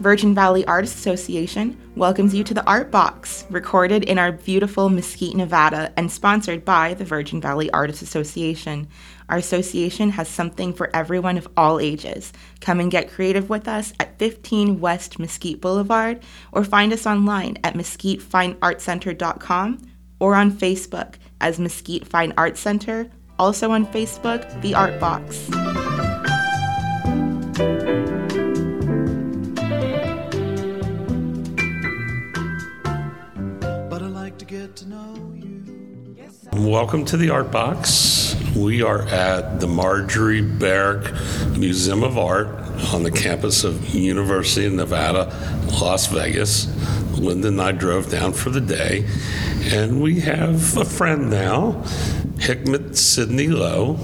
[0.00, 5.34] Virgin Valley Artists Association welcomes you to the Art Box, recorded in our beautiful Mesquite,
[5.34, 8.86] Nevada, and sponsored by the Virgin Valley Artists Association.
[9.28, 12.32] Our association has something for everyone of all ages.
[12.60, 16.22] Come and get creative with us at 15 West Mesquite Boulevard
[16.52, 19.82] or find us online at mesquitefineartcenter.com
[20.20, 25.48] or on Facebook as Mesquite Fine Arts Center, also on Facebook, The Art Box.
[36.58, 38.34] Welcome to the Art Box.
[38.56, 41.12] We are at the Marjorie Barrick
[41.56, 42.48] Museum of Art
[42.92, 45.26] on the campus of University of Nevada,
[45.80, 46.66] Las Vegas.
[47.16, 49.06] Linda and I drove down for the day,
[49.72, 51.84] and we have a friend now,
[52.38, 53.96] Hikmet Sidney Loe.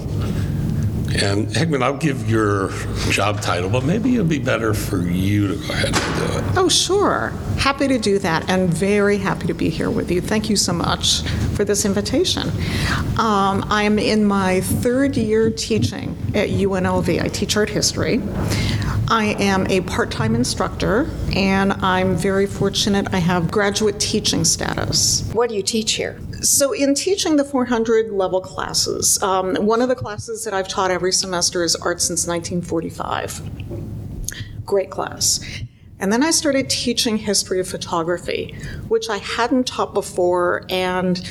[1.21, 2.69] And Hickman, I'll give your
[3.09, 6.57] job title, but maybe it'll be better for you to go ahead and do it.
[6.57, 7.29] Oh, sure.
[7.57, 10.19] Happy to do that and very happy to be here with you.
[10.19, 11.21] Thank you so much
[11.55, 12.49] for this invitation.
[13.17, 17.21] Um, I'm in my third year teaching at UNLV.
[17.21, 18.21] I teach art history.
[19.07, 25.29] I am a part time instructor and I'm very fortunate I have graduate teaching status.
[25.31, 26.19] What do you teach here?
[26.41, 30.91] So, in teaching the 400 level classes, um, one of the classes that I've taught
[30.91, 34.65] every semester is art since 1945.
[34.65, 35.39] Great class.
[35.99, 38.55] And then I started teaching history of photography,
[38.87, 40.65] which I hadn't taught before.
[40.69, 41.21] And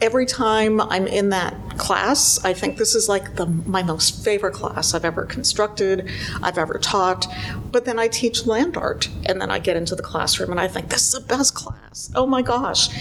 [0.00, 4.52] every time I'm in that class, I think this is like the, my most favorite
[4.52, 6.08] class I've ever constructed,
[6.42, 7.26] I've ever taught.
[7.72, 10.68] But then I teach land art, and then I get into the classroom and I
[10.68, 12.12] think this is the best class.
[12.14, 12.94] Oh my gosh.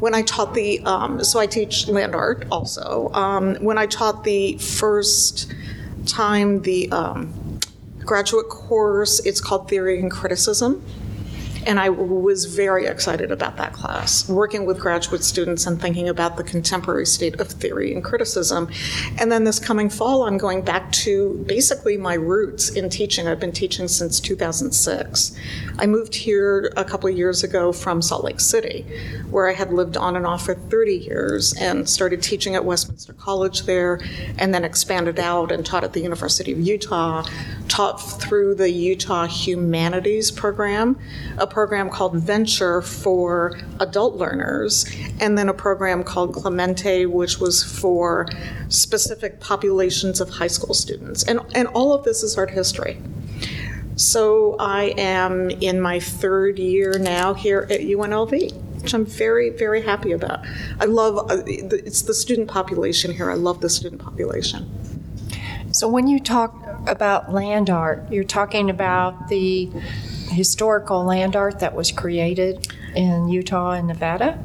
[0.00, 3.10] When I taught the, um, so I teach land art also.
[3.12, 5.52] Um, when I taught the first
[6.06, 7.60] time the um,
[8.00, 10.82] graduate course, it's called Theory and Criticism.
[11.66, 16.36] And I was very excited about that class, working with graduate students and thinking about
[16.36, 18.68] the contemporary state of theory and criticism.
[19.18, 23.28] And then this coming fall, I'm going back to basically my roots in teaching.
[23.28, 25.38] I've been teaching since 2006.
[25.78, 28.84] I moved here a couple of years ago from Salt Lake City,
[29.30, 33.12] where I had lived on and off for 30 years and started teaching at Westminster
[33.12, 34.00] College there,
[34.38, 37.24] and then expanded out and taught at the University of Utah,
[37.68, 40.98] taught through the Utah Humanities Program,
[41.38, 44.86] a program called Venture for adult learners,
[45.20, 48.26] and then a program called Clemente, which was for
[48.68, 51.22] specific populations of high school students.
[51.24, 52.96] And, and all of this is art history.
[53.96, 59.82] So I am in my third year now here at UNLV, which I'm very, very
[59.82, 60.40] happy about.
[60.80, 63.30] I love, uh, it's the student population here.
[63.30, 64.70] I love the student population.
[65.72, 66.54] So, when you talk
[66.86, 69.70] about land art, you're talking about the
[70.32, 74.38] historical land art that was created in Utah and Nevada?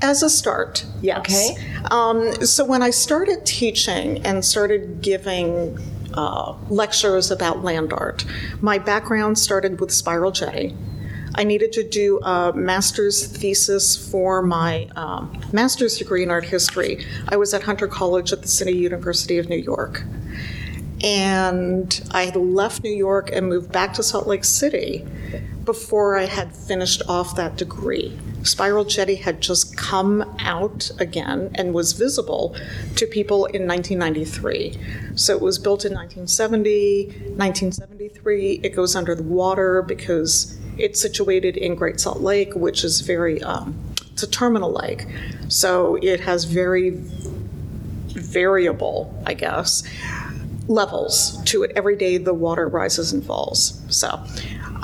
[0.00, 1.20] As a start, yes.
[1.20, 1.56] Okay.
[1.90, 5.78] Um, so when I started teaching and started giving
[6.14, 8.24] uh, lectures about land art,
[8.60, 10.74] my background started with Spiral Jetty.
[11.34, 17.06] I needed to do a master's thesis for my um, master's degree in art history.
[17.28, 20.04] I was at Hunter College at the City University of New York.
[21.02, 25.04] And I left New York and moved back to Salt Lake City
[25.64, 28.18] before I had finished off that degree.
[28.42, 32.56] Spiral Jetty had just come out again and was visible
[32.96, 34.78] to people in 1993.
[35.14, 38.60] So it was built in 1970, 1973.
[38.62, 43.42] It goes under the water because it's situated in Great Salt Lake, which is very,
[43.42, 43.78] um,
[44.12, 45.06] it's a terminal lake.
[45.48, 46.90] So it has very
[48.08, 49.82] variable, I guess,
[50.68, 51.72] levels to it.
[51.74, 53.80] Every day the water rises and falls.
[53.88, 54.24] So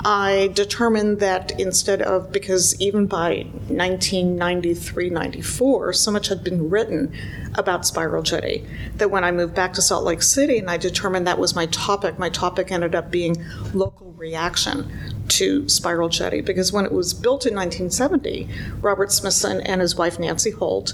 [0.05, 7.13] I determined that instead of, because even by 1993 94, so much had been written
[7.55, 8.65] about spiral jetty
[8.95, 11.65] that when I moved back to Salt Lake City and I determined that was my
[11.67, 13.35] topic, my topic ended up being
[13.73, 14.89] local reaction
[15.39, 18.49] to Spiral Jetty because when it was built in 1970,
[18.81, 20.93] Robert Smithson and his wife Nancy Holt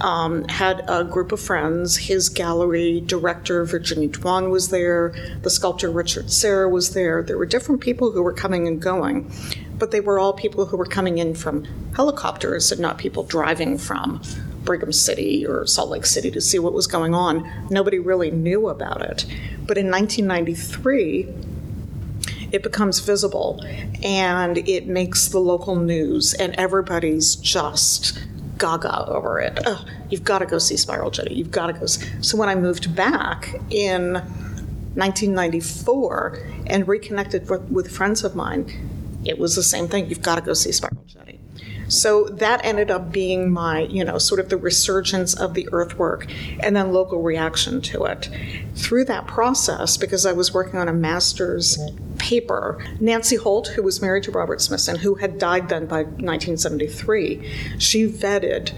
[0.00, 1.96] um, had a group of friends.
[1.96, 5.14] His gallery director, Virginia Dwan, was there.
[5.42, 7.22] The sculptor Richard Serra was there.
[7.22, 9.30] There were different people who were coming and going,
[9.78, 11.64] but they were all people who were coming in from
[11.94, 14.20] helicopters and not people driving from
[14.64, 17.48] Brigham City or Salt Lake City to see what was going on.
[17.70, 19.24] Nobody really knew about it.
[19.68, 21.53] But in 1993,
[22.54, 23.60] it becomes visible
[24.04, 28.16] and it makes the local news, and everybody's just
[28.58, 29.58] gaga over it.
[29.66, 31.34] Ugh, you've got to go see Spiral Jetty.
[31.34, 31.86] You've got to go.
[31.86, 32.06] See.
[32.22, 34.14] So when I moved back in
[34.94, 38.70] 1994 and reconnected with, with friends of mine,
[39.24, 40.08] it was the same thing.
[40.08, 41.40] You've got to go see Spiral Jetty.
[41.88, 46.26] So that ended up being my, you know, sort of the resurgence of the earthwork
[46.60, 48.28] and then local reaction to it.
[48.74, 51.78] Through that process, because I was working on a master's
[52.18, 57.76] paper, Nancy Holt, who was married to Robert Smithson, who had died then by 1973,
[57.78, 58.72] she vetted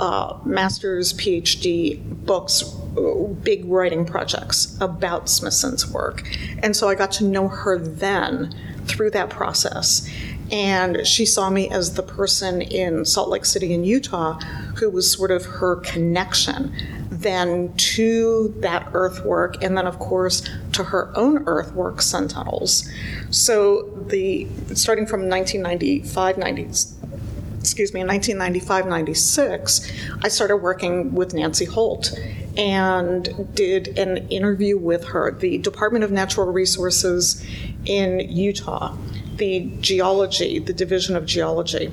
[0.00, 2.62] uh, master's, PhD books,
[3.42, 6.28] big writing projects about Smithson's work.
[6.62, 8.54] And so I got to know her then
[8.86, 10.08] through that process.
[10.52, 14.38] And she saw me as the person in Salt Lake City in Utah
[14.76, 16.72] who was sort of her connection
[17.10, 22.90] then to that earthwork, and then, of course, to her own earthwork, sun tunnels.
[23.30, 26.62] So, the starting from 1995 90,
[27.60, 32.12] excuse me, in 1995 96, I started working with Nancy Holt
[32.56, 37.44] and did an interview with her, the Department of Natural Resources
[37.84, 38.96] in Utah,
[39.36, 41.92] the geology, the Division of Geology,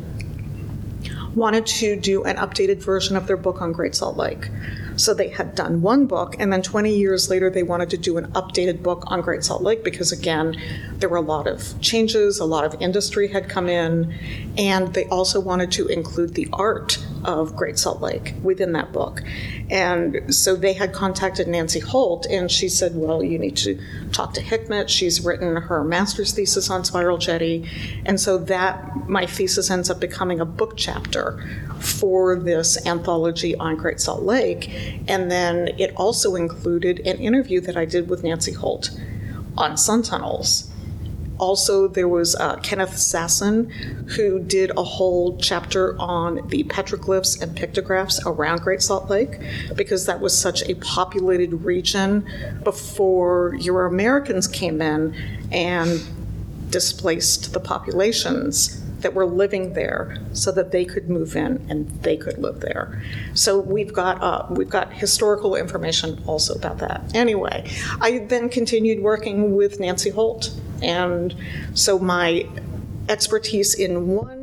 [1.36, 4.50] wanted to do an updated version of their book on Great Salt Lake.
[4.96, 8.18] So they had done one book, and then 20 years later, they wanted to do
[8.18, 10.58] an updated book on Great Salt Lake because, again,
[10.98, 14.14] there were a lot of changes, a lot of industry had come in,
[14.58, 19.22] and they also wanted to include the art of Great Salt Lake within that book.
[19.70, 23.80] And so they had contacted Nancy Holt, and she said, Well, you need to
[24.12, 24.90] talk to Hikmet.
[24.90, 27.70] She's written her master's thesis on Spiral Jetty.
[28.06, 31.44] And so that, my thesis ends up becoming a book chapter
[31.80, 34.70] for this anthology on Great Salt Lake.
[35.08, 38.92] And then it also included an interview that I did with Nancy Holt
[39.58, 40.70] on sun tunnels.
[41.40, 43.72] Also, there was uh, Kenneth Sasson,
[44.12, 49.40] who did a whole chapter on the petroglyphs and pictographs around Great Salt Lake,
[49.76, 52.28] because that was such a populated region
[52.64, 55.16] before Euro Americans came in
[55.52, 56.02] and
[56.70, 62.18] displaced the populations that were living there so that they could move in and they
[62.18, 63.02] could live there.
[63.34, 67.16] So we've got uh, we've got historical information also about that.
[67.16, 67.70] Anyway,
[68.02, 70.52] I then continued working with Nancy Holt,
[70.82, 71.36] and
[71.74, 72.48] so my
[73.08, 74.39] expertise in one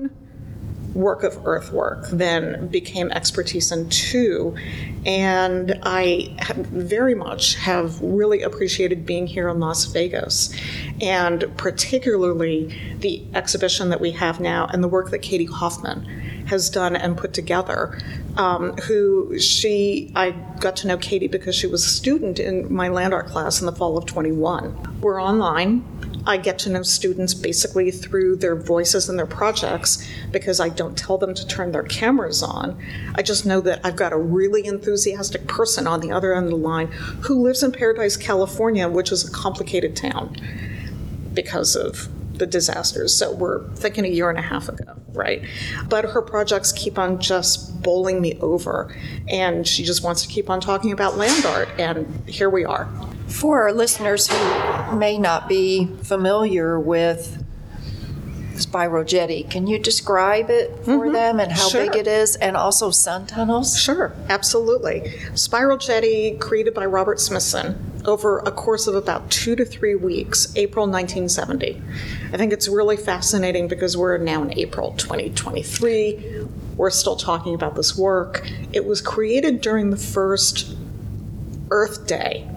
[0.96, 4.56] work of earthwork then became expertise in two.
[5.04, 6.36] And I
[6.72, 10.52] very much have really appreciated being here in Las Vegas,
[11.00, 16.04] and particularly the exhibition that we have now and the work that Katie Hoffman
[16.46, 18.00] has done and put together.
[18.36, 22.88] Um, who she, I got to know Katie because she was a student in my
[22.88, 25.00] land art class in the fall of 21.
[25.00, 25.84] We're online
[26.26, 30.98] I get to know students basically through their voices and their projects because I don't
[30.98, 32.80] tell them to turn their cameras on.
[33.14, 36.50] I just know that I've got a really enthusiastic person on the other end of
[36.50, 36.88] the line
[37.22, 40.36] who lives in Paradise, California, which is a complicated town
[41.32, 42.08] because of
[42.38, 43.14] the disasters.
[43.14, 45.42] So we're thinking a year and a half ago, right?
[45.88, 48.94] But her projects keep on just bowling me over,
[49.28, 52.88] and she just wants to keep on talking about land art, and here we are.
[53.28, 57.44] For our listeners who may not be familiar with
[58.54, 61.12] Spiral Jetty, can you describe it for mm-hmm.
[61.12, 61.84] them and how Sure.
[61.84, 63.78] big it is, and also sun tunnels?
[63.78, 65.12] Sure, absolutely.
[65.34, 70.52] Spiral Jetty, created by Robert Smithson over a course of about two to three weeks,
[70.56, 71.82] April 1970.
[72.32, 76.46] I think it's really fascinating because we're now in April 2023.
[76.76, 78.48] We're still talking about this work.
[78.72, 80.76] It was created during the first
[81.70, 82.48] Earth Day.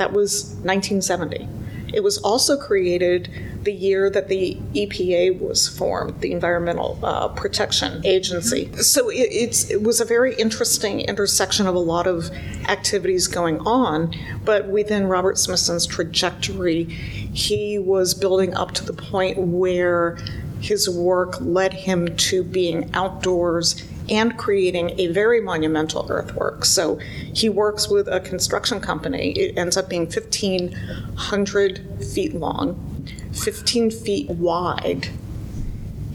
[0.00, 1.46] That was 1970.
[1.92, 3.30] It was also created
[3.64, 8.72] the year that the EPA was formed, the Environmental uh, Protection Agency.
[8.76, 12.30] So it, it's, it was a very interesting intersection of a lot of
[12.66, 14.14] activities going on.
[14.42, 20.16] But within Robert Smithson's trajectory, he was building up to the point where
[20.62, 26.64] his work led him to being outdoors and creating a very monumental earthwork.
[26.64, 29.30] So he works with a construction company.
[29.32, 35.08] It ends up being 1,500 feet long, 15 feet wide.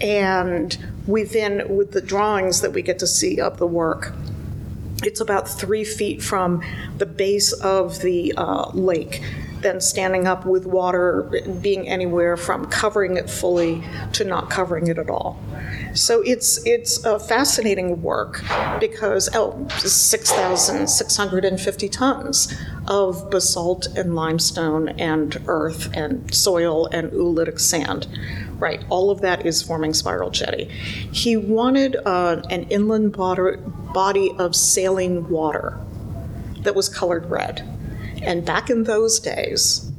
[0.02, 4.14] And within, with the drawings that we get to see of the work,
[5.04, 6.64] it's about three feet from
[6.98, 9.22] the base of the uh, lake
[9.66, 11.24] then standing up with water
[11.60, 15.38] being anywhere from covering it fully to not covering it at all.
[15.96, 18.44] So it's it's a fascinating work
[18.80, 22.56] because oh, 6,650 tons
[22.88, 28.08] of basalt and limestone and earth and soil and oolitic sand.
[28.60, 30.66] Right, all of that is forming spiral jetty.
[31.12, 33.58] He wanted uh, an inland body,
[33.94, 35.78] body of sailing water
[36.60, 37.75] that was colored red.
[38.26, 39.92] And back in those days,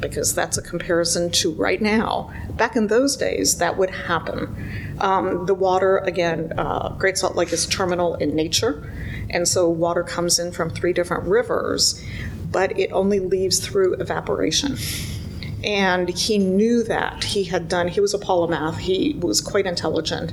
[0.00, 4.96] because that's a comparison to right now, back in those days, that would happen.
[5.00, 8.90] Um, the water, again, uh, Great Salt Lake is terminal in nature,
[9.30, 12.02] and so water comes in from three different rivers,
[12.50, 14.76] but it only leaves through evaporation.
[15.62, 17.24] And he knew that.
[17.24, 20.32] He had done, he was a polymath, he was quite intelligent,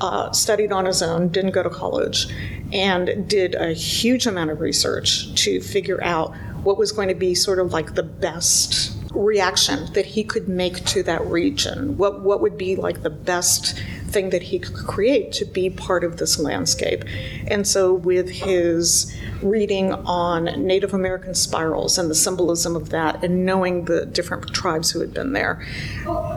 [0.00, 2.26] uh, studied on his own, didn't go to college,
[2.72, 7.34] and did a huge amount of research to figure out what was going to be
[7.34, 11.96] sort of like the best reaction that he could make to that region.
[11.96, 13.80] What, what would be like the best
[14.14, 17.04] thing that he could create to be part of this landscape.
[17.48, 23.44] And so, with his reading on Native American spirals and the symbolism of that, and
[23.44, 25.66] knowing the different tribes who had been there,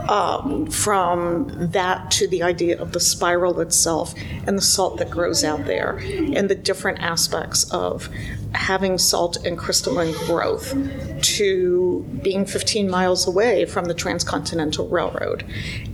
[0.09, 4.13] um, from that to the idea of the spiral itself
[4.45, 8.09] and the salt that grows out there, and the different aspects of
[8.53, 10.75] having salt and crystalline growth
[11.21, 15.45] to being 15 miles away from the transcontinental railroad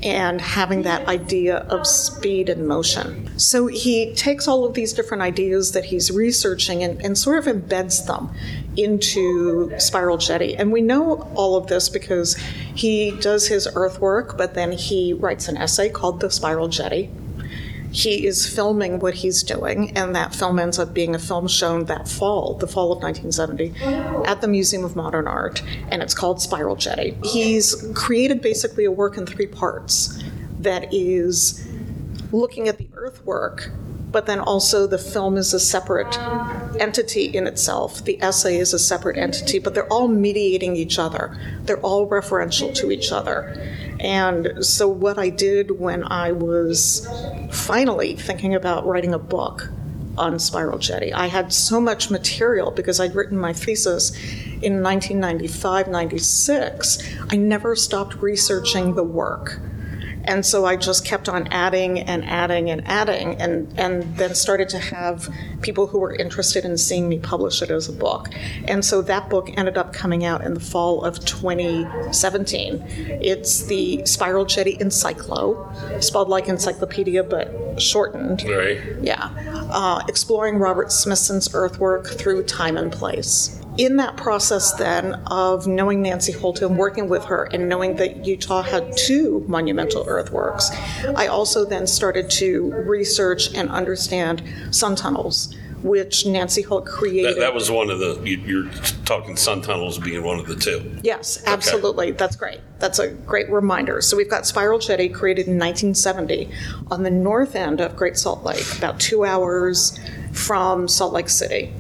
[0.02, 3.38] and having that idea of speed and motion.
[3.40, 7.46] So he takes all of these different ideas that he's researching and, and sort of
[7.46, 8.30] embeds them
[8.78, 10.56] into Spiral Jetty.
[10.56, 15.48] And we know all of this because he does his earthwork, but then he writes
[15.48, 17.10] an essay called The Spiral Jetty
[17.94, 21.86] he is filming what he's doing, and that film ends up being a film shown
[21.86, 26.42] that fall, the fall of 1970, at the Museum of Modern Art, and it's called
[26.42, 27.16] Spiral Jetty.
[27.24, 30.24] He's created basically a work in three parts
[30.64, 31.68] that is
[32.32, 33.70] looking at the earthwork
[34.14, 36.18] but then also the film is a separate
[36.80, 38.06] entity in itself.
[38.06, 41.36] The essay is a separate entity, but they're all mediating each other.
[41.64, 43.58] They're all referential to each other.
[44.00, 47.08] And so, what I did when I was
[47.52, 49.70] finally thinking about writing a book
[50.16, 54.12] on Spiral Jetty, I had so much material because I'd written my thesis
[54.62, 57.16] in 1995 96.
[57.32, 59.60] I never stopped researching the work.
[60.26, 64.70] And so I just kept on adding and adding and adding, and, and then started
[64.70, 65.30] to have
[65.62, 68.30] people who were interested in seeing me publish it as a book.
[68.68, 72.84] And so that book ended up coming out in the fall of 2017.
[73.22, 78.44] It's the Spiral Jetty Encyclo, spelled like encyclopedia but shortened.
[78.44, 78.80] Right.
[79.02, 79.30] Yeah.
[79.72, 86.02] Uh, exploring Robert Smithson's earthwork through time and place in that process then of knowing
[86.02, 90.72] Nancy Holt and working with her and knowing that Utah had two monumental earthworks,
[91.16, 97.36] I also then started to research and understand sun tunnels, which Nancy Holt created.
[97.36, 98.72] That, that was one of the, you, you're
[99.06, 101.00] talking sun tunnels being one of the two.
[101.02, 102.12] Yes, absolutely.
[102.12, 102.62] That's great.
[102.80, 104.02] That's a great reminder.
[104.02, 106.50] So we've got Spiral Jetty created in 1970
[106.92, 110.00] on the north end of Great Salt Lake, about two hours
[110.34, 111.72] from Salt Lake City.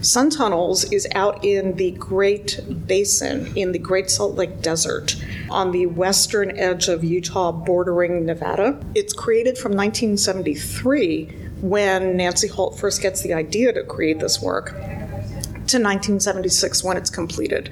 [0.00, 5.16] Sun Tunnels is out in the Great Basin in the Great Salt Lake Desert
[5.50, 8.80] on the western edge of Utah bordering Nevada.
[8.94, 11.26] It's created from 1973
[11.60, 17.10] when Nancy Holt first gets the idea to create this work to 1976 when it's
[17.10, 17.70] completed.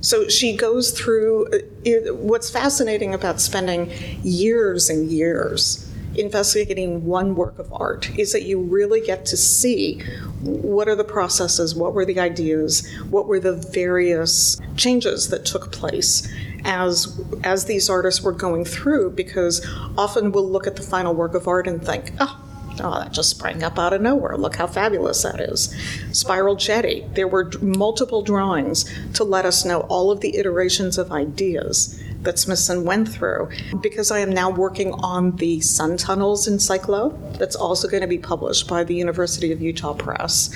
[0.00, 1.48] So she goes through
[1.84, 3.90] it, what's fascinating about spending
[4.22, 5.85] years and years
[6.18, 10.00] investigating one work of art is that you really get to see
[10.42, 15.72] what are the processes, what were the ideas, what were the various changes that took
[15.72, 16.32] place
[16.64, 19.64] as as these artists were going through because
[19.96, 22.42] often we'll look at the final work of art and think, oh,
[22.80, 24.36] Oh, that just sprang up out of nowhere.
[24.36, 25.74] Look how fabulous that is.
[26.12, 27.06] Spiral Jetty.
[27.14, 32.38] There were multiple drawings to let us know all of the iterations of ideas that
[32.38, 33.48] Smithson went through.
[33.80, 37.38] Because I am now working on the Sun Tunnels Encyclo.
[37.38, 40.54] that's also going to be published by the University of Utah Press.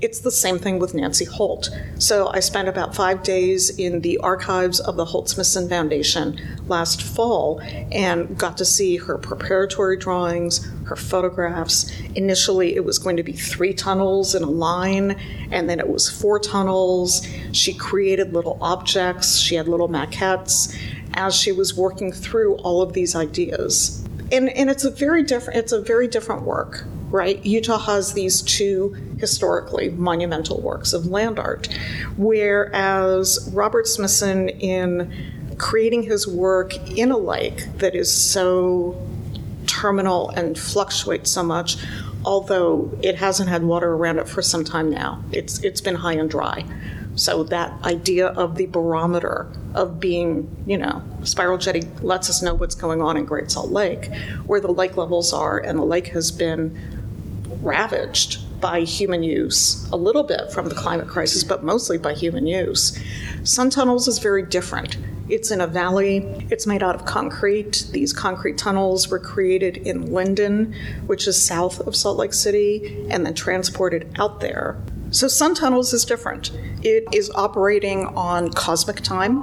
[0.00, 1.70] It's the same thing with Nancy Holt.
[1.98, 7.02] So I spent about five days in the archives of the Holt Smithson Foundation last
[7.02, 11.90] fall and got to see her preparatory drawings, her photographs.
[12.14, 15.18] Initially, it was going to be three tunnels in a line,
[15.50, 17.26] and then it was four tunnels.
[17.50, 20.78] She created little objects, she had little maquettes
[21.14, 24.04] as she was working through all of these ideas.
[24.30, 27.44] And, and it's a very different it's a very different work right?
[27.44, 31.68] Utah has these two historically monumental works of land art,
[32.16, 39.00] whereas Robert Smithson, in creating his work in a lake that is so
[39.66, 41.76] terminal and fluctuates so much,
[42.24, 45.22] although it hasn't had water around it for some time now.
[45.32, 46.64] It's, it's been high and dry.
[47.16, 52.54] So that idea of the barometer of being, you know, spiral jetty lets us know
[52.54, 54.12] what's going on in Great Salt Lake,
[54.46, 56.78] where the lake levels are, and the lake has been
[57.60, 62.46] ravaged by human use, a little bit from the climate crisis, but mostly by human
[62.46, 62.98] use.
[63.44, 64.96] Sun tunnels is very different.
[65.28, 67.86] It's in a valley, it's made out of concrete.
[67.92, 70.74] These concrete tunnels were created in Lindon,
[71.06, 74.80] which is south of Salt Lake City, and then transported out there.
[75.10, 76.50] So Sun Tunnels is different.
[76.82, 79.42] It is operating on cosmic time.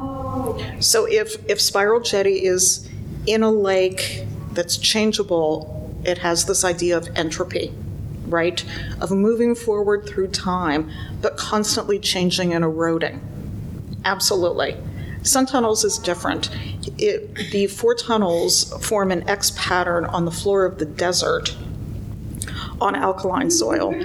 [0.80, 2.88] So if, if Spiral Jetty is
[3.26, 7.74] in a lake that's changeable, it has this idea of entropy
[8.28, 8.64] right?
[9.00, 10.92] Of moving forward through time,
[11.22, 13.22] but constantly changing and eroding.
[14.04, 14.78] Absolutely.
[15.24, 16.50] Sun tunnels is different.
[17.00, 21.56] It, the four tunnels form an X pattern on the floor of the desert
[22.82, 23.96] on alkaline soil,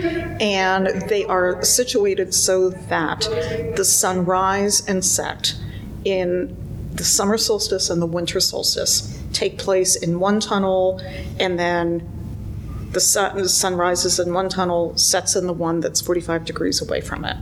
[0.41, 3.21] and they are situated so that
[3.77, 5.55] the sunrise and set
[6.05, 6.57] in
[6.93, 11.01] the summer solstice and the winter solstice take place in one tunnel,
[11.39, 12.09] and then
[12.93, 16.83] the sun, the sun rises in one tunnel, sets in the one that's 45 degrees
[16.83, 17.37] away from it.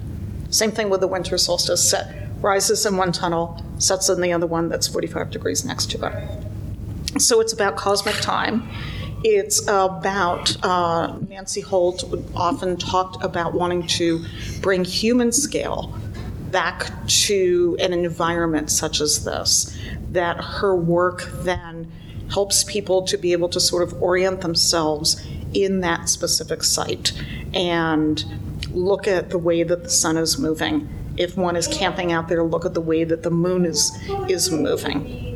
[0.51, 4.47] Same thing with the winter solstice, set, rises in one tunnel, sets in the other
[4.47, 7.21] one that's 45 degrees next to it.
[7.21, 8.69] So it's about cosmic time.
[9.25, 14.25] It's about, uh, Nancy Holt often talked about wanting to
[14.61, 15.99] bring human scale
[16.51, 19.77] back to an environment such as this,
[20.13, 21.91] that her work then
[22.31, 27.13] helps people to be able to sort of orient themselves in that specific site
[27.55, 28.25] and
[28.71, 30.89] look at the way that the sun is moving.
[31.17, 33.91] If one is camping out there, look at the way that the moon is
[34.29, 35.29] is moving.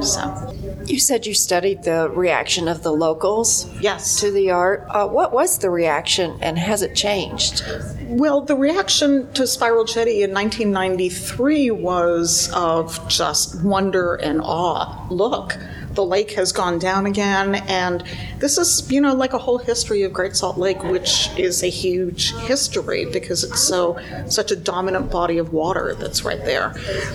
[0.00, 0.54] So,
[0.86, 4.18] You said you studied the reaction of the locals yes.
[4.20, 4.86] to the art.
[4.88, 7.62] Uh, what was the reaction and has it changed?
[8.04, 15.06] Well, the reaction to Spiral Jetty in 1993 was of just wonder and awe.
[15.10, 15.58] Look,
[15.98, 18.04] the lake has gone down again, and
[18.38, 21.68] this is, you know, like a whole history of Great Salt Lake, which is a
[21.68, 26.72] huge history because it's so such a dominant body of water that's right there.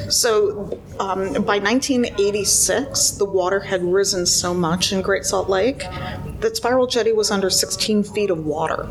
[0.10, 5.86] So, um, by 1986, the water had risen so much in Great Salt Lake
[6.42, 8.90] that Spiral Jetty was under 16 feet of water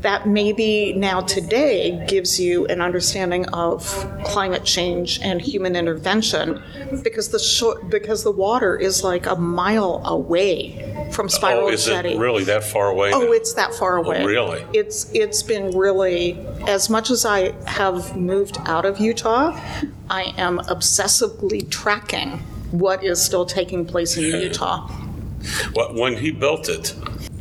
[0.00, 3.84] that maybe now today gives you an understanding of
[4.24, 6.62] climate change and human intervention
[7.02, 11.68] because the short, because the water is like a mile away from oh, Spiral Oh,
[11.68, 12.10] is Jetty.
[12.10, 13.12] it really that far away?
[13.12, 13.32] Oh, now?
[13.32, 14.24] it's that far oh, away.
[14.24, 14.64] really?
[14.72, 19.58] It's it's been really as much as I have moved out of Utah,
[20.10, 22.38] I am obsessively tracking
[22.70, 24.86] what is still taking place in Utah.
[25.72, 26.94] What, when he built it,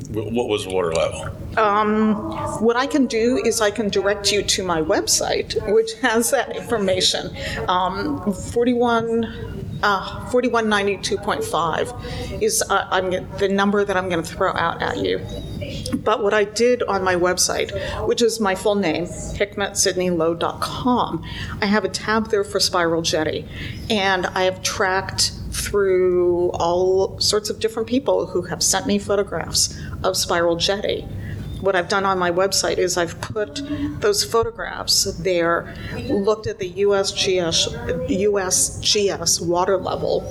[0.09, 1.35] what was water level?
[1.57, 6.55] What I can do is I can direct you to my website, which has that
[6.55, 7.35] information.
[7.67, 9.25] Um, 41,
[9.81, 13.01] uh, 4192.5 is uh,
[13.39, 15.19] the number that I'm going to throw out at you.
[15.95, 17.71] But what I did on my website,
[18.07, 21.25] which is my full name, hikmetsidneyloe.com,
[21.61, 23.47] I have a tab there for Spiral Jetty.
[23.89, 29.75] And I have tracked through all sorts of different people who have sent me photographs
[30.03, 31.07] of Spiral Jetty
[31.61, 33.61] what I've done on my website is I've put
[33.99, 35.75] those photographs there,
[36.09, 40.23] looked at the USGS, USGS water level,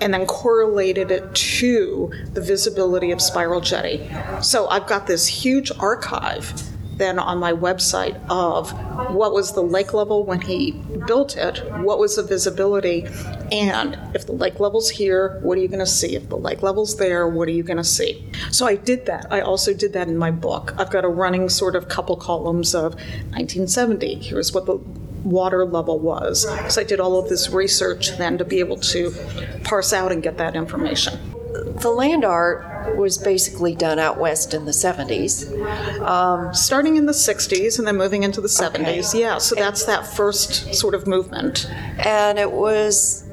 [0.00, 4.10] and then correlated it to the visibility of Spiral Jetty.
[4.40, 8.72] So I've got this huge archive then on my website of
[9.14, 10.72] what was the lake level when he
[11.06, 13.06] built it, what was the visibility,
[13.50, 16.14] and if the lake level's here, what are you going to see?
[16.14, 18.24] If the lake level's there, what are you going to see?
[18.50, 19.26] So I did that.
[19.30, 20.74] I also did that in my book.
[20.78, 24.14] I've got a running sort of couple columns of 1970.
[24.16, 24.76] Here's what the
[25.24, 26.46] water level was.
[26.72, 29.14] So I did all of this research then to be able to
[29.64, 31.18] parse out and get that information.
[31.80, 35.46] The land art was basically done out west in the 70s.
[36.00, 39.18] Um, Starting in the 60s and then moving into the 70s.
[39.18, 41.70] Yeah, so that's that first sort of movement.
[41.98, 43.24] And it was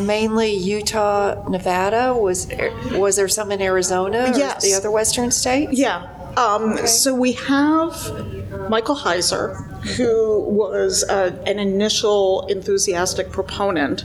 [0.00, 2.14] mainly Utah, Nevada.
[2.14, 2.48] Was
[2.92, 4.62] was there some in Arizona Yes.
[4.64, 5.70] the other western state.
[5.72, 9.56] Yeah, Um, So we have Michael Heizer,
[9.96, 14.00] who was uh, an initial enthusiastic proponent,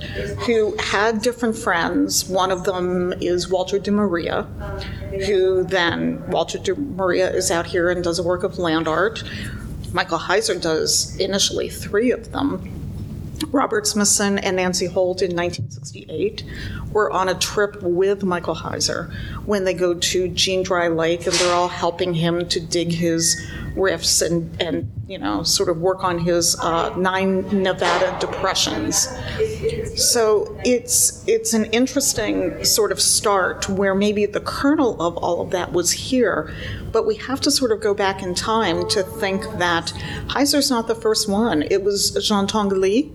[0.45, 2.27] who had different friends.
[2.27, 4.43] One of them is Walter de Maria,
[5.25, 9.23] who then, Walter de Maria is out here and does a work of land art.
[9.93, 12.87] Michael Heizer does initially three of them.
[13.51, 16.43] Robert Smithson and Nancy Holt in 1968
[16.91, 19.13] were on a trip with Michael Heizer.
[19.45, 23.39] When they go to Jean Dry Lake and they're all helping him to dig his
[23.77, 29.07] rifts and, and you know, sort of work on his uh, nine Nevada depressions.
[29.95, 35.51] So it's it's an interesting sort of start where maybe the kernel of all of
[35.51, 36.53] that was here,
[36.91, 39.93] but we have to sort of go back in time to think that
[40.27, 41.63] Heizer's not the first one.
[41.63, 43.11] It was Jean Tinguely,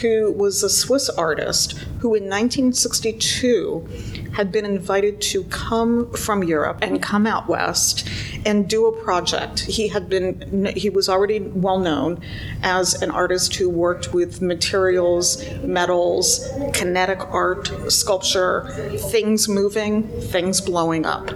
[0.00, 3.88] who was a Swiss artist who in 1962
[4.34, 8.08] had been invited to come from Europe and come out west
[8.44, 9.60] and do a project.
[9.60, 12.20] He had been he was already well known
[12.62, 18.68] as an artist who worked with materials, metals, kinetic art, sculpture,
[19.10, 21.30] things moving, things blowing up.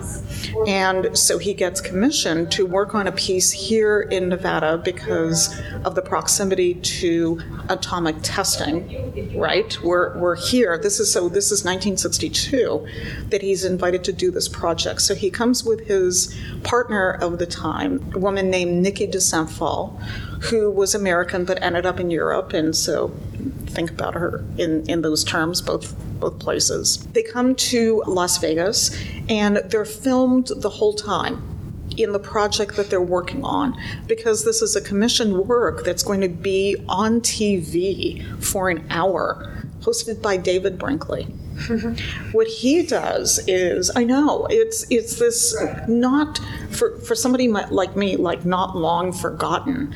[0.67, 5.95] And so he gets commissioned to work on a piece here in Nevada because of
[5.95, 8.46] the proximity to atomic testing,
[9.35, 9.77] right?
[9.83, 10.79] We're, we're here.
[10.79, 12.87] This is so this is 1962
[13.31, 15.03] that he's invited to do this project.
[15.03, 19.51] So he comes with his partner of the time, a woman named Niki de Saint
[19.51, 19.99] Phalle,
[20.43, 23.09] who was American but ended up in Europe, and so
[23.67, 27.07] think about her in, in those terms, both both places.
[27.13, 28.97] They come to Las Vegas
[29.29, 31.56] and they're filmed the whole time
[31.97, 36.21] in the project that they're working on because this is a commissioned work that's going
[36.21, 41.27] to be on TV for an hour, hosted by David Brinkley.
[41.57, 42.33] Mm-hmm.
[42.33, 45.57] what he does is, I know it's it's this
[45.89, 46.39] not
[46.71, 49.95] for for somebody like me, like not long forgotten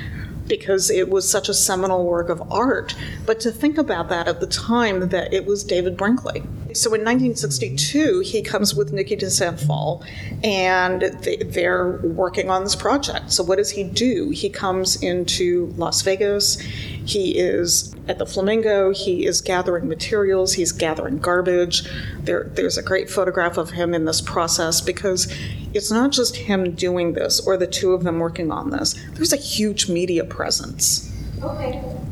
[0.51, 2.97] because it was such a seminal work of art.
[3.25, 6.43] But to think about that at the time that it was David Brinkley.
[6.75, 10.03] So in 1962, he comes with Niki de Saint Phalle,
[10.43, 13.33] and they, they're working on this project.
[13.33, 14.31] So what does he do?
[14.31, 16.59] He comes into Las Vegas.
[16.61, 18.93] He is at the Flamingo.
[18.93, 20.53] He is gathering materials.
[20.53, 21.85] He's gathering garbage.
[22.21, 25.33] There, there's a great photograph of him in this process because
[25.75, 28.95] it's not just him doing this or the two of them working on this.
[29.15, 31.10] There's a huge media presence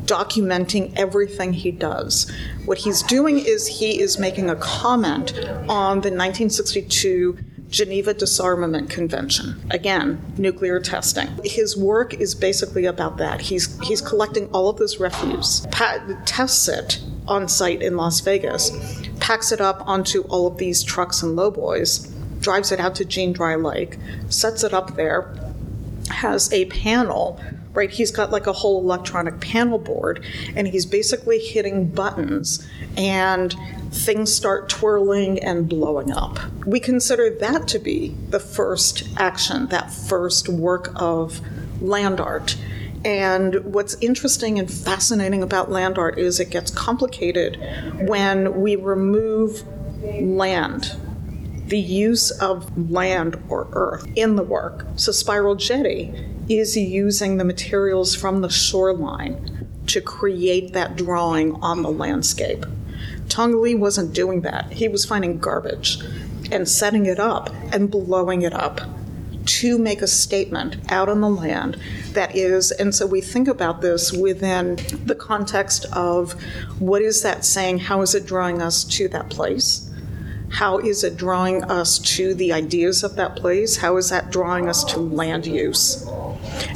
[0.05, 2.31] documenting everything he does.
[2.65, 5.33] What he's doing is he is making a comment
[5.69, 7.37] on the 1962
[7.69, 9.61] Geneva Disarmament Convention.
[9.69, 11.27] Again, nuclear testing.
[11.43, 13.41] His work is basically about that.
[13.41, 18.71] He's he's collecting all of this refuse, pa- tests it on site in Las Vegas,
[19.19, 23.33] packs it up onto all of these trucks and lowboys, drives it out to Jean
[23.33, 23.97] Dry Lake,
[24.29, 25.31] sets it up there,
[26.09, 27.39] has a panel,
[27.73, 27.89] right?
[27.89, 30.23] He's got like a whole electronic panel board,
[30.55, 33.55] and he's basically hitting buttons, and
[33.91, 36.39] things start twirling and blowing up.
[36.65, 41.41] We consider that to be the first action, that first work of
[41.81, 42.57] land art.
[43.05, 47.57] And what's interesting and fascinating about land art is it gets complicated
[48.01, 49.63] when we remove
[50.21, 50.95] land
[51.67, 54.85] the use of land or earth in the work.
[54.95, 56.13] So, Spiral Jetty
[56.49, 62.65] is using the materials from the shoreline to create that drawing on the landscape.
[63.27, 64.73] Tinguely wasn't doing that.
[64.73, 65.99] He was finding garbage
[66.51, 68.81] and setting it up and blowing it up
[69.45, 71.77] to make a statement out on the land
[72.11, 76.33] that is, and so we think about this within the context of
[76.79, 77.79] what is that saying?
[77.79, 79.88] How is it drawing us to that place?
[80.51, 83.77] How is it drawing us to the ideas of that place?
[83.77, 86.07] How is that drawing us to land use?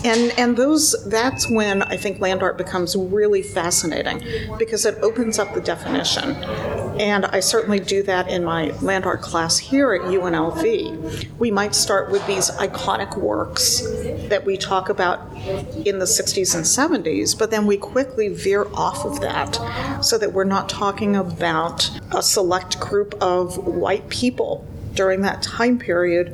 [0.03, 4.23] And and those that's when I think land art becomes really fascinating
[4.57, 6.35] because it opens up the definition.
[6.99, 11.39] And I certainly do that in my land art class here at UNLV.
[11.39, 13.81] We might start with these iconic works
[14.29, 15.19] that we talk about
[15.85, 20.33] in the 60s and 70s, but then we quickly veer off of that so that
[20.33, 26.29] we're not talking about a select group of white people during that time period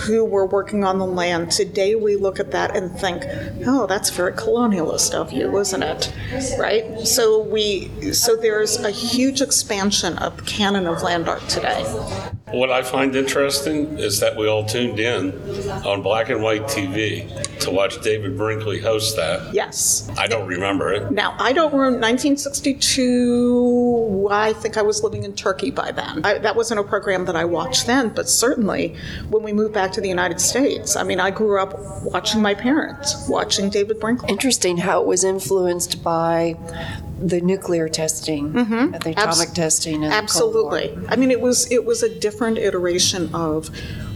[0.00, 1.50] who were working on the land.
[1.50, 3.24] Today we look at that and think,
[3.66, 6.12] oh, that's very colonialist of you, isn't it?
[6.58, 7.00] Right?
[7.00, 11.84] So we so there's a huge expansion of canon of land art today.
[12.54, 15.32] What I find interesting is that we all tuned in
[15.84, 17.28] on black and white TV
[17.60, 19.52] to watch David Brinkley host that.
[19.52, 20.08] Yes.
[20.16, 21.10] I don't remember it.
[21.10, 24.28] Now, I don't remember 1962.
[24.30, 26.24] I think I was living in Turkey by then.
[26.24, 28.94] I, that wasn't a program that I watched then, but certainly
[29.30, 32.54] when we moved back to the United States, I mean, I grew up watching my
[32.54, 34.28] parents, watching David Brinkley.
[34.28, 36.56] Interesting how it was influenced by
[37.20, 38.90] the nuclear testing, mm-hmm.
[38.92, 40.04] the atomic Abs- testing.
[40.04, 40.96] Absolutely.
[41.08, 43.70] I mean, it was it was a different iteration of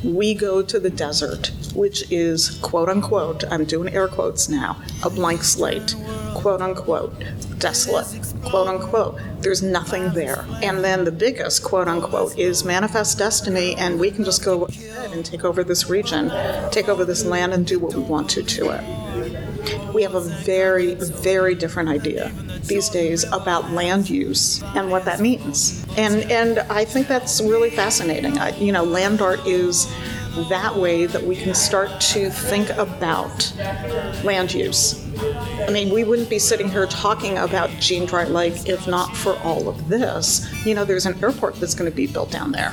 [0.05, 3.45] we go to the desert, which is quote unquote.
[3.51, 4.81] I'm doing air quotes now.
[5.05, 5.95] A blank slate,
[6.35, 7.15] quote unquote,
[7.59, 8.07] desolate,
[8.45, 9.19] quote unquote.
[9.41, 10.45] There's nothing there.
[10.63, 15.13] And then the biggest quote unquote is manifest destiny, and we can just go ahead
[15.13, 16.31] and take over this region,
[16.71, 19.08] take over this land, and do what we want to to it
[19.93, 25.21] we have a very, very different idea these days about land use and what that
[25.21, 25.85] means.
[25.97, 28.39] And and I think that's really fascinating.
[28.39, 29.93] I, you know, land art is
[30.49, 33.53] that way that we can start to think about
[34.23, 35.05] land use.
[35.67, 39.37] I mean, we wouldn't be sitting here talking about Jean Dry Lake if not for
[39.39, 40.47] all of this.
[40.65, 42.73] You know, there's an airport that's going to be built down there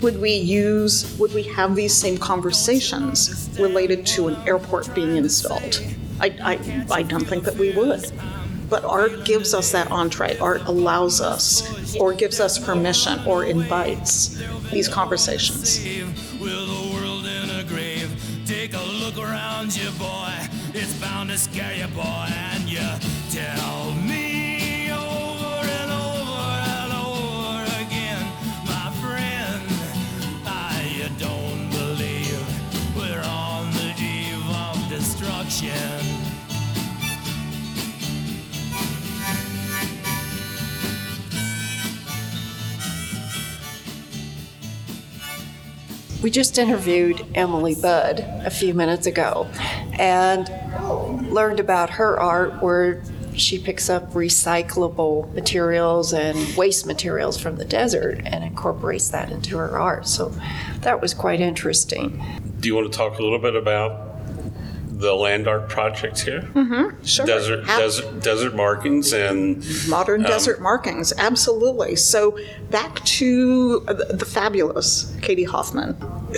[0.00, 5.82] would we use, would we have these same conversations related to an airport being installed?
[6.20, 8.10] I, I, I don't think that we would.
[8.70, 10.38] But art gives us that entree.
[10.38, 15.80] Art allows us, or gives us permission, or invites these conversations.
[20.76, 22.02] It's bound to scare you, boy.
[22.02, 22.80] And you
[23.30, 24.03] tell me
[46.22, 49.46] We just interviewed Emily Budd a few minutes ago
[49.98, 50.50] and
[51.30, 57.64] learned about her art where she picks up recyclable materials and waste materials from the
[57.64, 60.06] desert and incorporates that into her art.
[60.06, 60.34] So
[60.80, 62.24] that was quite interesting.
[62.60, 64.13] Do you want to talk a little bit about
[64.98, 66.48] the land art project here?
[67.04, 67.26] Sure.
[67.26, 71.96] Desert, Ab- desert, desert markings and Modern desert markings, absolutely.
[71.96, 72.38] So
[72.70, 75.94] back to the, the fabulous Katie Hoffman,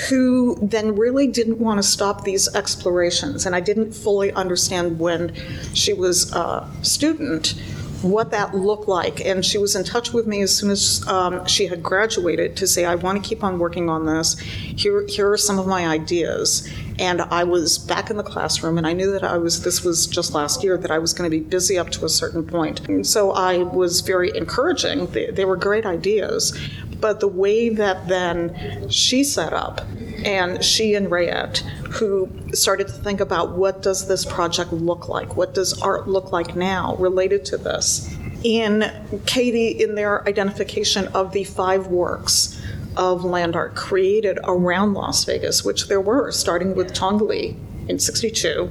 [0.09, 3.47] who then really didn't want to stop these explorations.
[3.47, 5.35] And I didn't fully understand when
[5.75, 7.55] she was a student
[8.03, 9.25] what that looked like.
[9.25, 12.67] And she was in touch with me as soon as um, she had graduated to
[12.67, 14.39] say, I want to keep on working on this.
[14.39, 16.69] Here, here are some of my ideas.
[16.99, 20.07] And I was back in the classroom, and I knew that I was, this was
[20.07, 22.89] just last year, that I was going to be busy up to a certain point.
[22.89, 25.07] And so I was very encouraging.
[25.09, 26.59] They, they were great ideas.
[26.99, 29.83] But the way that then she set up,
[30.25, 31.59] and she and Rayette,
[31.91, 35.37] who started to think about what does this project look like?
[35.37, 38.11] What does art look like now related to this?
[38.43, 38.91] In
[39.27, 42.61] Katie, in their identification of the five works
[42.97, 47.57] of land art created around Las Vegas, which there were, starting with Tinguely
[47.89, 48.71] in 62,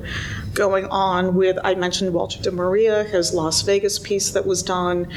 [0.53, 5.07] going on with, I mentioned Walter de Maria, his Las Vegas piece that was done,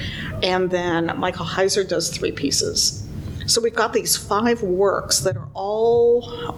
[0.42, 3.06] and then Michael Heizer does three pieces.
[3.46, 6.54] So we've got these five works that are all,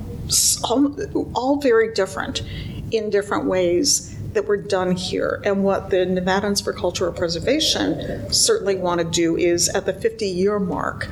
[0.64, 0.96] all,
[1.34, 2.42] all very different
[2.90, 5.40] in different ways that were done here.
[5.44, 10.26] And what the Nevadans for Cultural Preservation certainly want to do is at the 50
[10.26, 11.08] year mark,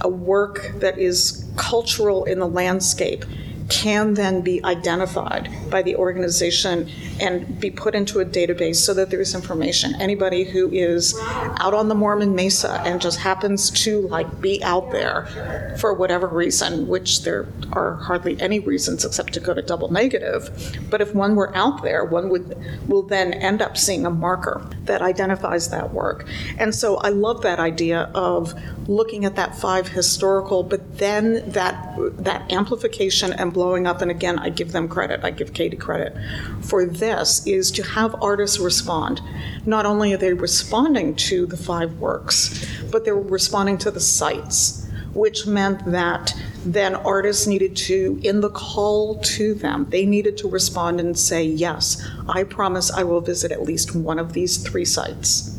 [0.00, 3.24] a work that is cultural in the landscape
[3.68, 6.88] can then be identified by the organization
[7.20, 9.94] and be put into a database so that there's information.
[10.00, 14.92] Anybody who is out on the Mormon Mesa and just happens to like be out
[14.92, 19.90] there for whatever reason, which there are hardly any reasons except to go to double
[19.90, 20.76] negative.
[20.90, 22.56] But if one were out there, one would
[22.88, 26.26] will then end up seeing a marker that identifies that work.
[26.58, 28.54] And so I love that idea of
[28.88, 34.02] looking at that five historical, but then that that amplification and blowing up.
[34.02, 35.20] And again, I give them credit.
[35.24, 36.14] I give Katie credit
[36.60, 39.22] for this is to have artists respond.
[39.64, 44.86] Not only are they responding to the five works, but they're responding to the sites,
[45.14, 46.34] which meant that
[46.66, 51.42] then artists needed to, in the call to them, they needed to respond and say,
[51.42, 55.55] yes, I promise I will visit at least one of these three sites.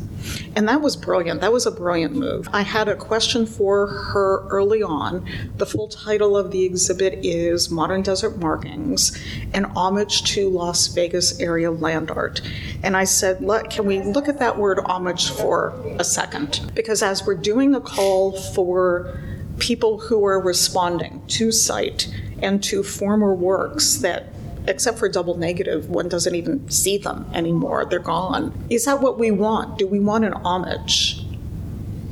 [0.56, 1.40] And that was brilliant.
[1.40, 2.48] That was a brilliant move.
[2.52, 5.28] I had a question for her early on.
[5.56, 9.16] The full title of the exhibit is Modern Desert Markings,
[9.52, 12.40] an homage to Las Vegas area land art.
[12.82, 16.72] And I said, "Look, can we look at that word homage for a second?
[16.74, 19.18] Because as we're doing a call for
[19.58, 22.08] people who are responding to site
[22.40, 24.32] and to former works that,
[24.68, 27.84] except for double negative, one doesn't even see them anymore.
[27.86, 28.52] They're gone.
[28.70, 29.78] Is that what we want?
[29.78, 31.24] Do we want an homage?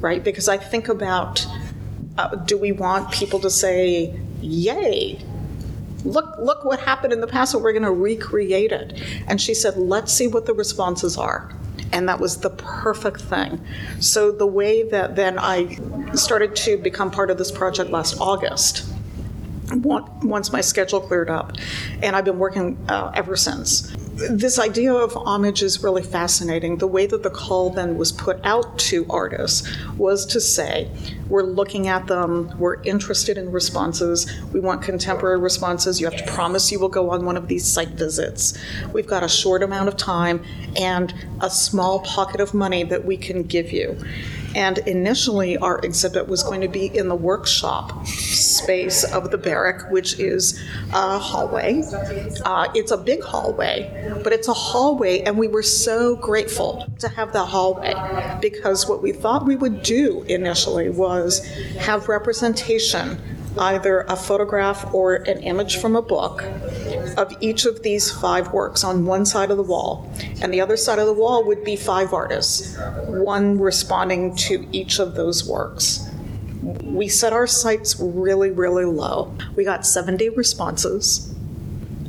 [0.01, 0.25] Right?
[0.25, 1.47] Because I think about
[2.19, 5.19] uh, do we want people to say, yay,
[6.05, 9.01] look, look what happened in the past, and we're going to recreate it.
[9.27, 11.53] And she said, let's see what the responses are.
[11.93, 13.61] And that was the perfect thing.
[14.01, 15.79] So the way that then I
[16.15, 18.89] started to become part of this project last August,
[19.73, 21.53] once my schedule cleared up,
[22.03, 23.93] and I've been working uh, ever since.
[24.31, 26.79] This idea of homage is really fascinating.
[26.79, 30.91] The way that the call then was put out to artists was to say,
[31.29, 36.33] we're looking at them, we're interested in responses, we want contemporary responses, you have to
[36.33, 38.57] promise you will go on one of these site visits.
[38.93, 40.43] We've got a short amount of time
[40.77, 43.99] and a small pocket of money that we can give you.
[44.57, 49.91] And initially, our exhibit was going to be in the workshop space of the Barrick,
[49.91, 50.59] which is
[50.95, 51.83] a hallway.
[52.43, 57.09] Uh, it's a big hallway, but it's a hallway, and we were so grateful to
[57.11, 57.93] have that hallway
[58.41, 61.45] because what we thought we would do initially was
[61.77, 63.21] have representation
[63.59, 66.43] either a photograph or an image from a book
[67.17, 70.11] of each of these five works on one side of the wall.
[70.43, 74.99] And the other side of the wall would be five artists, one responding to each
[74.99, 76.09] of those works.
[76.83, 79.33] We set our sights really, really low.
[79.55, 81.35] We got 70 responses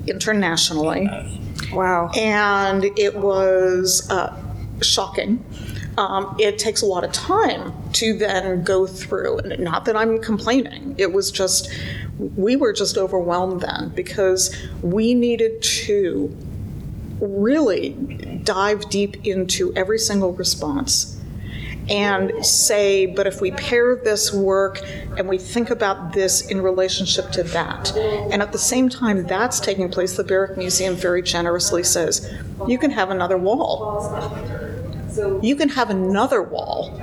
[0.07, 1.07] internationally.
[1.71, 2.11] Wow.
[2.15, 4.35] And it was uh,
[4.81, 5.43] shocking.
[5.97, 9.39] Um, it takes a lot of time to then go through.
[9.39, 11.71] And not that I'm complaining, it was just,
[12.17, 16.35] we were just overwhelmed then because we needed to
[17.19, 17.89] really
[18.43, 21.19] dive deep into every single response
[21.89, 24.81] and say, but if we pair this work
[25.17, 29.59] and we think about this in relationship to that, and at the same time that's
[29.59, 32.31] taking place, the Barrick Museum very generously says,
[32.67, 34.66] you can have another wall.
[35.41, 36.99] You can have another wall.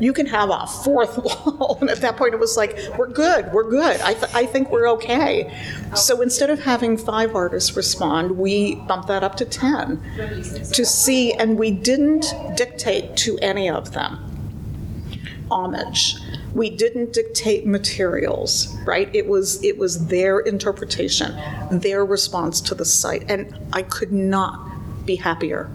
[0.00, 1.78] You can have a fourth wall.
[1.80, 4.00] And at that point, it was like, we're good, we're good.
[4.00, 5.52] I, th- I think we're okay.
[5.94, 10.02] So instead of having five artists respond, we bumped that up to 10
[10.72, 14.22] to see, and we didn't dictate to any of them
[15.50, 16.16] homage.
[16.54, 19.14] We didn't dictate materials, right?
[19.14, 21.38] It was it was their interpretation,
[21.70, 25.70] their response to the site, and I could not be happier.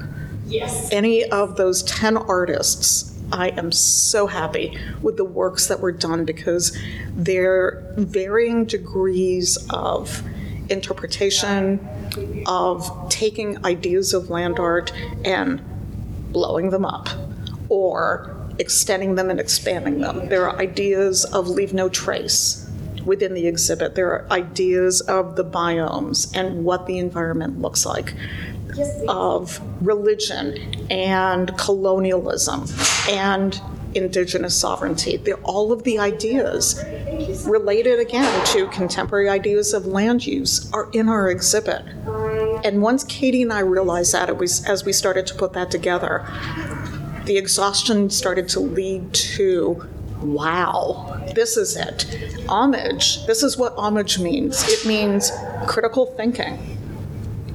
[0.91, 6.25] Any of those 10 artists, I am so happy with the works that were done
[6.25, 6.77] because
[7.15, 10.21] they're varying degrees of
[10.69, 11.87] interpretation,
[12.45, 14.91] of taking ideas of land art
[15.23, 15.61] and
[16.31, 17.09] blowing them up
[17.69, 20.27] or extending them and expanding them.
[20.27, 22.69] There are ideas of leave no trace
[23.05, 23.95] within the exhibit.
[23.95, 28.13] There are ideas of the biomes and what the environment looks like,
[29.07, 32.65] of religion and colonialism
[33.09, 33.61] and
[33.95, 35.17] indigenous sovereignty.
[35.17, 36.83] They're all of the ideas
[37.45, 41.83] related again to contemporary ideas of land use are in our exhibit.
[42.63, 45.71] And once Katie and I realized that, it was as we started to put that
[45.71, 46.25] together,
[47.25, 49.87] the exhaustion started to lead to
[50.21, 52.05] wow, this is it.
[52.47, 55.31] Homage, this is what homage means it means
[55.67, 56.77] critical thinking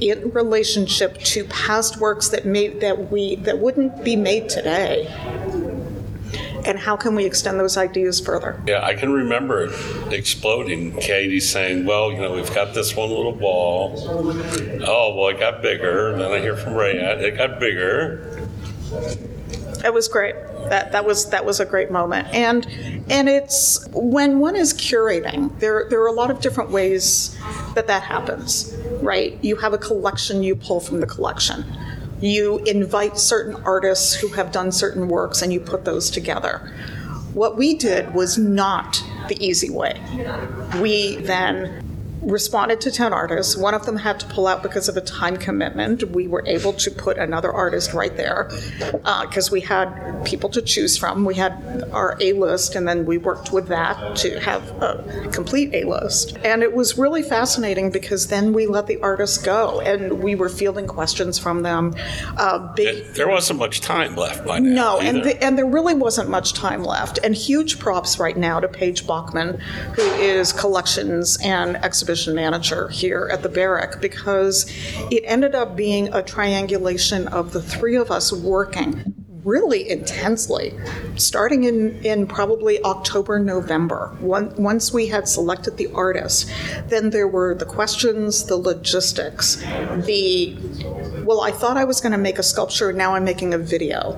[0.00, 5.06] in relationship to past works that made that we that wouldn't be made today
[6.64, 10.96] and how can we extend those ideas further Yeah, I can remember it exploding.
[10.96, 13.94] Katie saying, "Well, you know, we've got this one little ball.
[14.84, 18.48] Oh, well, it got bigger." And then I hear from Ray, "It got bigger."
[19.84, 20.34] it was great
[20.70, 22.28] that that was that was a great moment.
[22.32, 22.66] And
[23.08, 27.36] and it's when one is curating there there are a lot of different ways
[27.74, 29.38] that that happens right?
[29.42, 31.64] You have a collection you pull from the collection.
[32.20, 36.72] You invite certain artists who have done certain works and you put those together.
[37.34, 40.00] What we did was not the easy way.
[40.80, 41.85] We then
[42.22, 43.56] responded to 10 artists.
[43.56, 46.10] One of them had to pull out because of a time commitment.
[46.10, 48.50] We were able to put another artist right there
[49.22, 51.24] because we had people to choose from.
[51.24, 55.74] We had our A list, and then we worked with that to have a complete
[55.74, 56.36] A list.
[56.44, 60.48] And it was really fascinating because then we let the artists go and we were
[60.48, 61.94] fielding questions from them.
[62.36, 64.74] Uh, big there wasn't much time left by now.
[64.74, 67.18] no, and, the, and there really wasn't much time left.
[67.22, 69.58] And huge props right now to Paige Bachman,
[69.94, 71.76] who is collections and
[72.06, 74.70] exhibition manager here at the Barrick, because
[75.10, 80.72] it ended up being a triangulation of the three of us working really intensely,
[81.16, 84.16] starting in, in probably October, November.
[84.20, 86.50] One, once we had selected the artist,
[86.88, 90.56] then there were the questions, the logistics, the,
[91.24, 94.14] well, I thought I was going to make a sculpture, now I'm making a video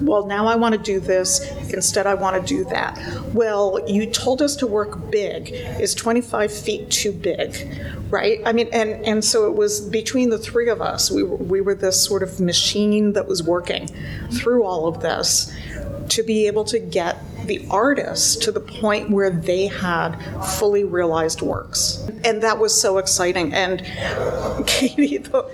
[0.00, 1.40] well, now I want to do this,
[1.72, 2.98] instead I want to do that.
[3.34, 5.50] Well, you told us to work big.
[5.50, 7.80] Is 25 feet too big?
[8.10, 8.40] Right?
[8.44, 11.74] I mean, and, and so it was between the three of us, we we were
[11.74, 13.86] this sort of machine that was working
[14.32, 15.52] through all of this
[16.10, 20.16] to be able to get the artists to the point where they had
[20.58, 22.06] fully realized works.
[22.24, 23.52] And that was so exciting.
[23.54, 23.80] And
[24.66, 25.44] Katie, the,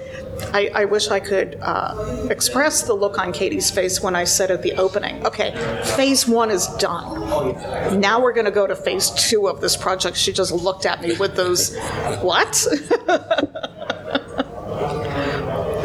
[0.52, 4.50] I, I wish I could uh, express the look on Katie's face when I said
[4.50, 5.52] at the opening, okay,
[5.96, 8.00] phase one is done.
[8.00, 10.16] Now we're going to go to phase two of this project.
[10.16, 11.76] She just looked at me with those,
[12.20, 12.66] what?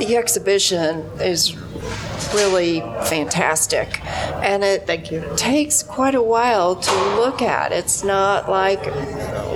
[0.02, 1.56] The exhibition is
[2.34, 5.24] really fantastic, and it Thank you.
[5.36, 7.72] takes quite a while to look at.
[7.72, 8.84] It's not like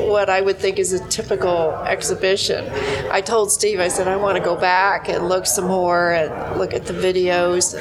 [0.07, 2.69] what I would think is a typical exhibition.
[3.11, 6.59] I told Steve, I said, I want to go back and look some more and
[6.59, 7.73] look at the videos.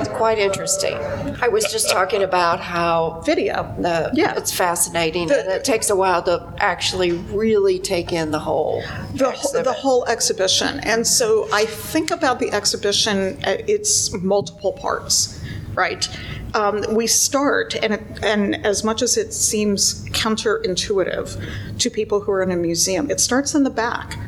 [0.00, 0.94] It's quite interesting.
[1.42, 3.74] I was just talking about how Video.
[3.78, 4.34] the, Yeah.
[4.36, 8.82] it's fascinating, and it takes a while to actually really take in the whole
[9.14, 10.80] the, whole- the whole exhibition.
[10.80, 15.40] And so I think about the exhibition, uh, it's multiple parts,
[15.74, 16.08] right?
[16.54, 22.42] Um, we start, and, and as much as it seems counterintuitive to people who are
[22.42, 24.18] in a museum, it starts in the back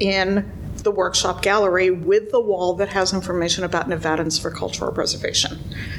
[0.00, 0.50] in
[0.82, 5.58] the workshop gallery with the wall that has information about Nevadans for cultural preservation.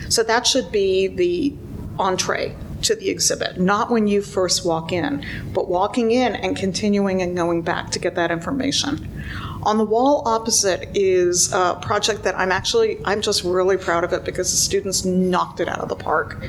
[0.09, 1.53] So that should be the
[1.97, 7.21] entree to the exhibit, not when you first walk in, but walking in and continuing
[7.21, 9.23] and going back to get that information.
[9.63, 14.13] On the wall opposite is a project that I'm actually, I'm just really proud of
[14.13, 16.41] it because the students knocked it out of the park.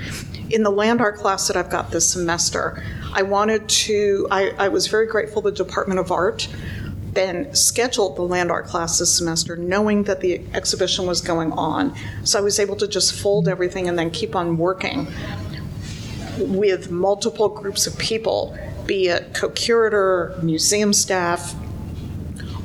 [0.51, 2.83] In the land art class that I've got this semester,
[3.13, 6.49] I wanted to, I, I was very grateful the Department of Art
[7.13, 11.95] then scheduled the land art class this semester, knowing that the exhibition was going on.
[12.25, 15.09] So I was able to just fold everything and then keep on working
[16.39, 18.57] with multiple groups of people,
[18.87, 21.55] be it co-curator, museum staff,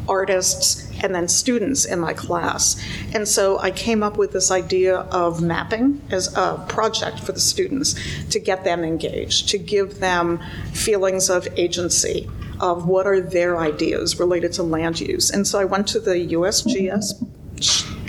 [0.07, 2.81] artists, and then students in my class.
[3.13, 7.39] And so I came up with this idea of mapping as a project for the
[7.39, 7.95] students
[8.29, 10.39] to get them engaged, to give them
[10.73, 12.29] feelings of agency,
[12.59, 15.29] of what are their ideas related to land use.
[15.29, 17.23] And so I went to the USGS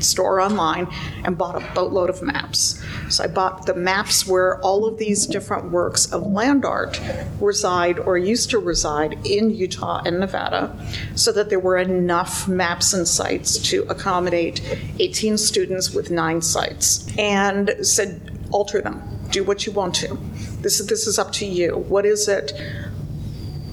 [0.03, 0.89] store online
[1.25, 2.83] and bought a boatload of maps.
[3.09, 7.01] So I bought the maps where all of these different works of land art
[7.41, 10.77] reside or used to reside in Utah and Nevada,
[11.15, 14.61] so that there were enough maps and sites to accommodate
[14.99, 17.07] 18 students with nine sites.
[17.19, 20.19] And said, alter them, do what you want to.
[20.61, 21.77] This, this is up to you.
[21.77, 22.53] What is it?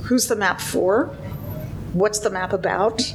[0.03, 1.07] Who's the map for?
[1.93, 3.13] What's the map about?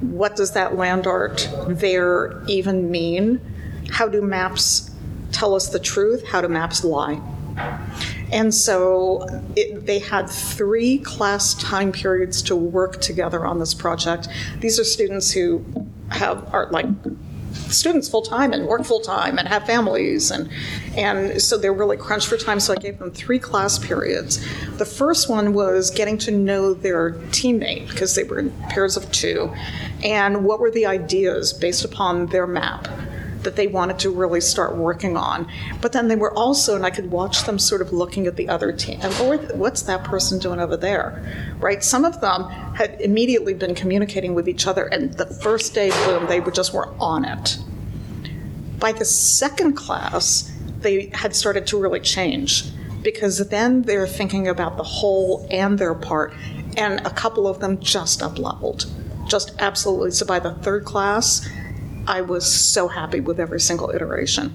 [0.00, 3.40] What does that land art there even mean?
[3.90, 4.90] How do maps
[5.32, 6.26] tell us the truth?
[6.26, 7.20] How do maps lie?
[8.32, 14.28] And so it, they had three class time periods to work together on this project.
[14.60, 15.64] These are students who
[16.10, 16.86] have are like
[17.68, 20.48] students full time and work full time and have families and
[20.96, 24.44] and so they're really crunched for time so I gave them three class periods.
[24.76, 29.10] The first one was getting to know their teammate because they were in pairs of
[29.10, 29.52] two
[30.02, 32.88] and what were the ideas based upon their map
[33.46, 35.48] that they wanted to really start working on.
[35.80, 38.48] But then they were also, and I could watch them sort of looking at the
[38.48, 41.82] other team, and oh, what's that person doing over there, right?
[41.82, 42.42] Some of them
[42.74, 46.92] had immediately been communicating with each other, and the first day, boom, they just were
[46.98, 47.58] on it.
[48.80, 52.64] By the second class, they had started to really change
[53.02, 56.34] because then they're thinking about the whole and their part,
[56.76, 58.86] and a couple of them just up leveled,
[59.26, 60.10] just absolutely.
[60.12, 61.48] So by the third class,
[62.06, 64.52] I was so happy with every single iteration.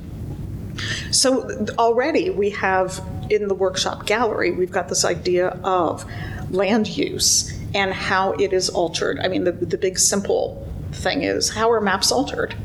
[1.11, 6.05] So already we have in the workshop gallery, we've got this idea of
[6.51, 9.19] land use and how it is altered.
[9.19, 12.55] I mean, the, the big simple thing is how are maps altered?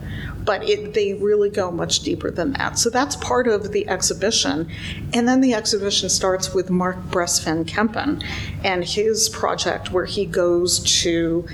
[0.44, 2.78] But it, they really go much deeper than that.
[2.78, 4.70] So that's part of the exhibition.
[5.12, 8.24] And then the exhibition starts with Mark Brest van Kempen
[8.62, 11.46] and his project where he goes to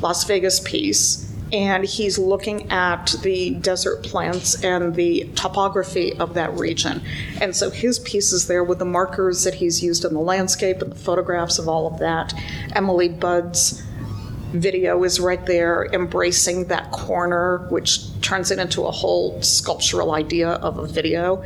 [0.00, 6.52] Las Vegas piece, and he's looking at the desert plants and the topography of that
[6.56, 7.02] region.
[7.40, 10.80] And so his piece is there with the markers that he's used in the landscape
[10.80, 12.32] and the photographs of all of that.
[12.74, 13.82] Emily Budd's
[14.52, 20.48] Video is right there, embracing that corner, which turns it into a whole sculptural idea
[20.48, 21.44] of a video.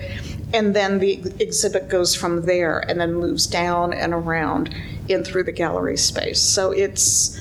[0.55, 4.75] And then the exhibit goes from there and then moves down and around
[5.07, 6.41] in through the gallery space.
[6.41, 7.39] So it's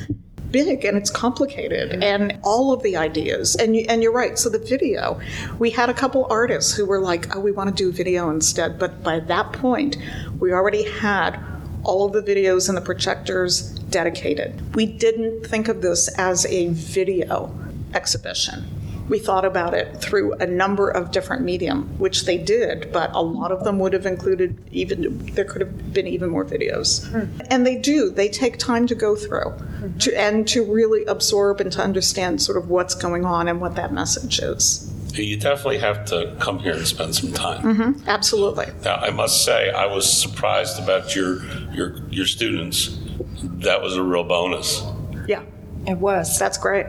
[0.54, 3.56] big and it's complicated and all of the ideas.
[3.58, 4.40] And you, and you're right.
[4.40, 5.20] So the video
[5.60, 8.80] we had a couple artists who were like oh we want to do video instead.
[8.80, 9.98] But by that point
[10.40, 11.38] we already had
[11.84, 14.76] all of the videos and the projectors dedicated.
[14.76, 17.54] We didn't think of this as a video
[17.94, 23.14] exhibition we thought about it through a number of different medium which they did but
[23.14, 27.08] a lot of them would have included even there could have been even more videos
[27.12, 27.42] hmm.
[27.50, 29.98] and they do they take time to go through hmm.
[29.98, 33.76] to, and to really absorb and to understand sort of what's going on and what
[33.76, 37.62] that message is You definitely have to come here and spend some time.
[37.62, 38.10] Mm-hmm.
[38.10, 42.98] absolutely Now, I must say, I was surprised about your your your students.
[43.44, 44.82] That was a real bonus.
[45.28, 45.44] yeah
[45.86, 46.40] It was.
[46.40, 46.88] That's great.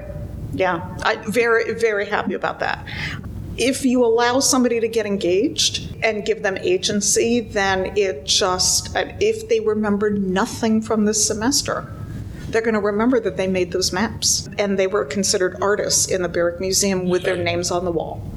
[0.55, 2.87] Yeah, I very very happy about that.
[3.57, 9.49] If you allow somebody to get engaged and give them agency, then it just if
[9.49, 11.93] they remember nothing from this semester,
[12.49, 16.23] they're going to remember that they made those maps and they were considered artists in
[16.23, 18.29] the Barrick Museum with their names on the wall.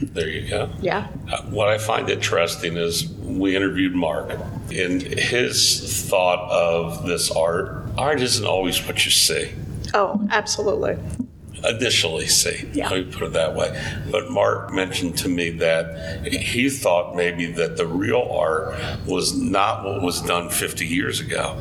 [0.00, 0.70] There you go.
[0.80, 1.08] Yeah.
[1.30, 4.30] Uh, What I find interesting is we interviewed Mark,
[4.72, 7.84] and his thought of this art.
[7.96, 9.50] Art isn't always what you see.
[9.94, 10.98] Oh, absolutely.
[11.64, 12.68] initially see.
[12.72, 12.88] Yeah.
[12.88, 13.80] Let me put it that way.
[14.10, 19.84] But Mark mentioned to me that he thought maybe that the real art was not
[19.84, 21.60] what was done 50 years ago,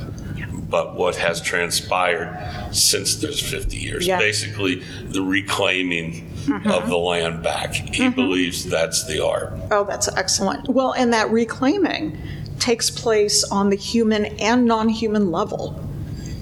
[0.69, 4.05] but what has transpired since those 50 years.
[4.05, 4.19] Yeah.
[4.19, 6.69] Basically, the reclaiming mm-hmm.
[6.69, 7.73] of the land back.
[7.73, 8.15] He mm-hmm.
[8.15, 9.53] believes that's the art.
[9.71, 10.67] Oh, that's excellent.
[10.69, 12.17] Well, and that reclaiming
[12.59, 15.81] takes place on the human and non human level.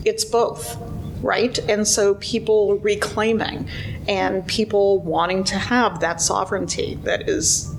[0.05, 0.77] It's both,
[1.25, 1.57] right?
[1.67, 3.67] And so people reclaiming
[4.07, 7.75] and people wanting to have that sovereignty that is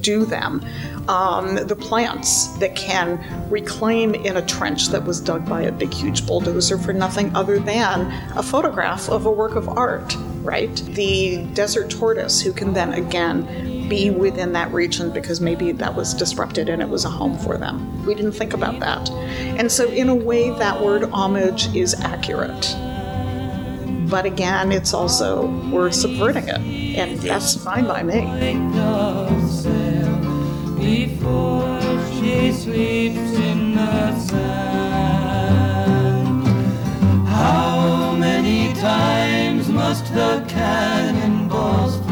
[0.00, 0.64] due them.
[1.08, 3.20] Um, the plants that can
[3.50, 7.58] reclaim in a trench that was dug by a big, huge bulldozer for nothing other
[7.58, 10.74] than a photograph of a work of art, right?
[10.74, 16.14] The desert tortoise who can then again be within that region because maybe that was
[16.14, 18.06] disrupted and it was a home for them.
[18.06, 19.10] We didn't think about that.
[19.10, 22.74] And so, in a way, that word homage is accurate.
[24.08, 26.60] But again, it's also, we're subverting it,
[26.98, 28.20] and that's fine by me.
[30.76, 31.78] before
[32.14, 35.60] she sleeps in the sand.
[37.28, 42.09] How many times must the cannonballs fly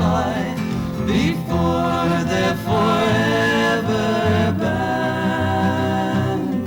[1.08, 6.66] before they're forever banned?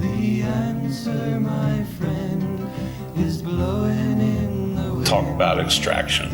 [0.00, 2.70] The answer, my friend,
[3.16, 5.06] is blowing in the wind.
[5.06, 6.28] Talk about extraction.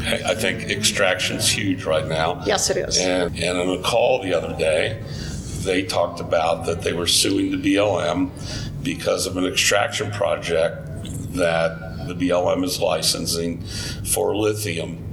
[0.00, 2.42] I I think extraction's huge right now.
[2.44, 2.98] Yes, it is.
[2.98, 5.00] And, and on a call the other day,
[5.62, 8.30] they talked about that they were suing the BLM
[8.82, 10.76] because of an extraction project
[11.34, 15.11] that the BLM is licensing for lithium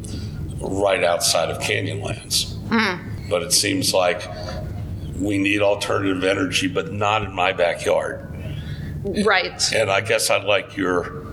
[0.62, 2.56] right outside of Canyonlands.
[3.30, 4.22] But it seems like
[5.18, 8.26] we need alternative energy, but not in my backyard.
[9.26, 9.72] Right.
[9.74, 11.26] And I guess I'd like your,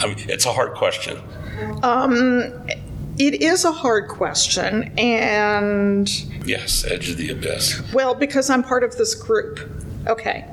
[0.00, 1.18] I mean, it's a hard question.
[1.82, 2.66] Um,
[3.18, 6.06] it is a hard question, and
[6.46, 7.80] Yes, edge of the abyss.
[7.94, 9.58] well, because I'm part of this group.
[10.06, 10.44] Okay.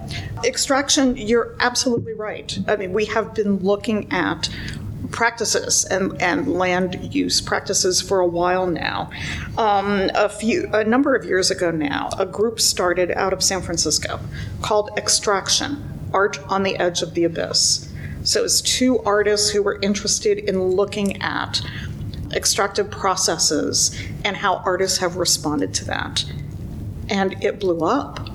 [0.46, 2.58] Extraction, you're absolutely right.
[2.68, 4.50] I mean, we have been looking at
[5.12, 9.10] practices and, and land use practices for a while now.
[9.58, 13.62] Um, a few, a number of years ago now, a group started out of San
[13.62, 14.20] Francisco
[14.62, 17.92] called Extraction Art on the Edge of the Abyss.
[18.24, 21.62] So it's two artists who were interested in looking at
[22.34, 26.26] extractive processes and how artists have responded to that.
[27.10, 28.30] And it blew up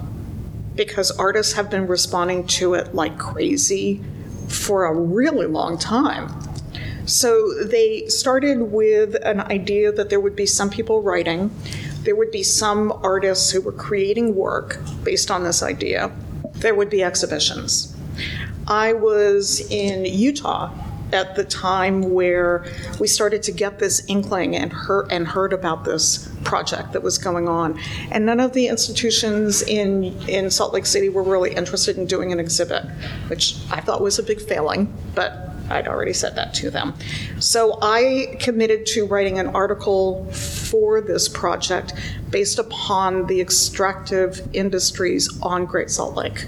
[0.74, 4.00] because artists have been responding to it like crazy
[4.48, 6.28] for a really long time.
[7.08, 11.50] So they started with an idea that there would be some people writing,
[12.02, 16.12] there would be some artists who were creating work based on this idea,
[16.56, 17.96] there would be exhibitions.
[18.66, 20.70] I was in Utah
[21.10, 22.66] at the time where
[23.00, 27.16] we started to get this inkling and heard, and heard about this project that was
[27.16, 27.80] going on.
[28.10, 32.32] And none of the institutions in, in Salt Lake City were really interested in doing
[32.32, 32.84] an exhibit,
[33.28, 36.94] which I thought was a big failing, but I'd already said that to them.
[37.38, 41.92] So I committed to writing an article for this project
[42.30, 46.46] based upon the extractive industries on Great Salt Lake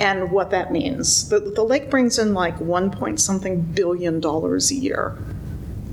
[0.00, 1.28] and what that means.
[1.28, 5.18] The, the lake brings in like one point something billion dollars a year.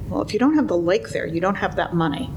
[0.10, 2.30] Well, if you don't have the lake there, you don't have that money.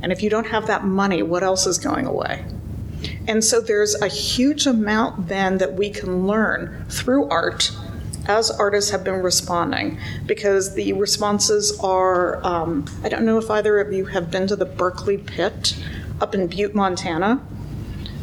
[0.00, 2.44] And if you don't have that money, what else is going away?
[3.26, 7.72] And so there's a huge amount then that we can learn through art
[8.28, 13.80] as artists have been responding because the responses are um, I don't know if either
[13.80, 15.76] of you have been to the Berkeley Pit
[16.20, 17.40] up in Butte, Montana.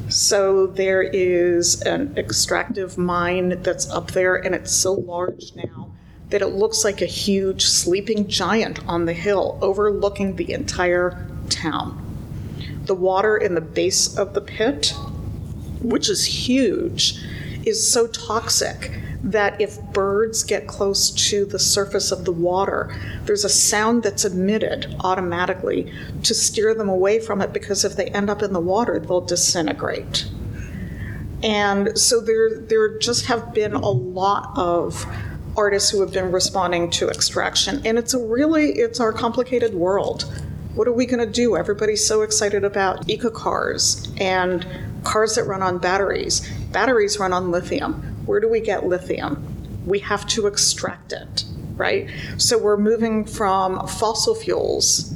[0.07, 5.91] So there is an extractive mine that's up there, and it's so large now
[6.29, 12.01] that it looks like a huge sleeping giant on the hill overlooking the entire town.
[12.85, 14.93] The water in the base of the pit,
[15.81, 17.19] which is huge,
[17.65, 18.91] is so toxic
[19.25, 22.95] that if birds get close to the surface of the water,
[23.25, 28.05] there's a sound that's emitted automatically to steer them away from it because if they
[28.09, 30.29] end up in the water, they'll disintegrate.
[31.41, 35.05] And so there, there just have been a lot of
[35.57, 40.31] artists who have been responding to extraction, and it's a really, it's our complicated world.
[40.75, 41.55] What are we going to do?
[41.55, 44.67] Everybody's so excited about eco cars and
[45.03, 46.47] cars that run on batteries.
[46.71, 48.14] Batteries run on lithium.
[48.25, 49.83] Where do we get lithium?
[49.85, 51.45] We have to extract it,
[51.75, 52.09] right?
[52.37, 55.15] So we're moving from fossil fuels,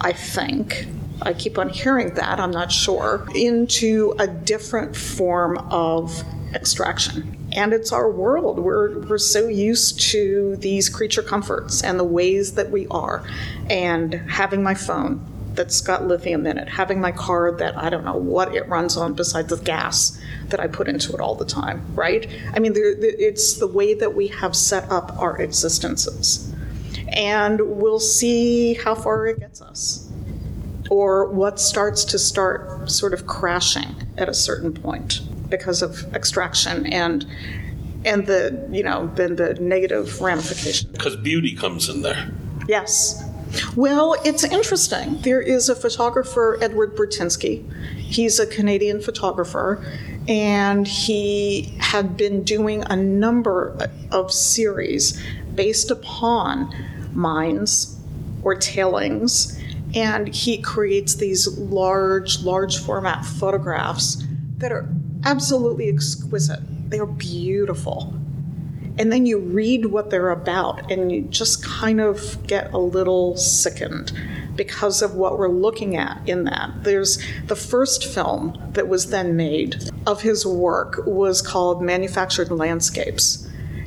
[0.00, 0.86] I think.
[1.22, 6.22] I keep on hearing that, I'm not sure, into a different form of
[6.54, 7.36] extraction.
[7.52, 8.58] And it's our world.
[8.58, 13.24] We're, we're so used to these creature comforts and the ways that we are,
[13.70, 15.24] and having my phone
[15.56, 18.96] that's got lithium in it, having my car that I don't know what it runs
[18.96, 22.28] on besides the gas that I put into it all the time, right?
[22.52, 26.52] I mean, there- it's the way that we have set up our existences.
[27.08, 30.06] And we'll see how far it gets us
[30.90, 36.86] or what starts to start sort of crashing at a certain point because of extraction
[36.86, 37.26] and
[38.04, 40.92] and the you know then the negative ramifications.
[40.92, 42.30] Because beauty comes in there.
[42.68, 43.22] Yes.
[43.74, 45.20] Well, it's interesting.
[45.20, 47.64] There is a photographer, Edward Burtynsky.
[47.96, 49.84] He's a Canadian photographer,
[50.28, 55.22] and he had been doing a number of series
[55.54, 56.74] based upon
[57.12, 57.98] mines
[58.42, 59.60] or tailings.
[59.94, 64.22] And he creates these large, large format photographs
[64.58, 64.88] that are
[65.24, 66.60] absolutely exquisite.
[66.90, 68.14] They are beautiful
[68.98, 73.36] and then you read what they're about and you just kind of get a little
[73.36, 74.12] sickened
[74.56, 76.82] because of what we're looking at in that.
[76.82, 83.46] There's the first film that was then made of his work was called manufactured landscapes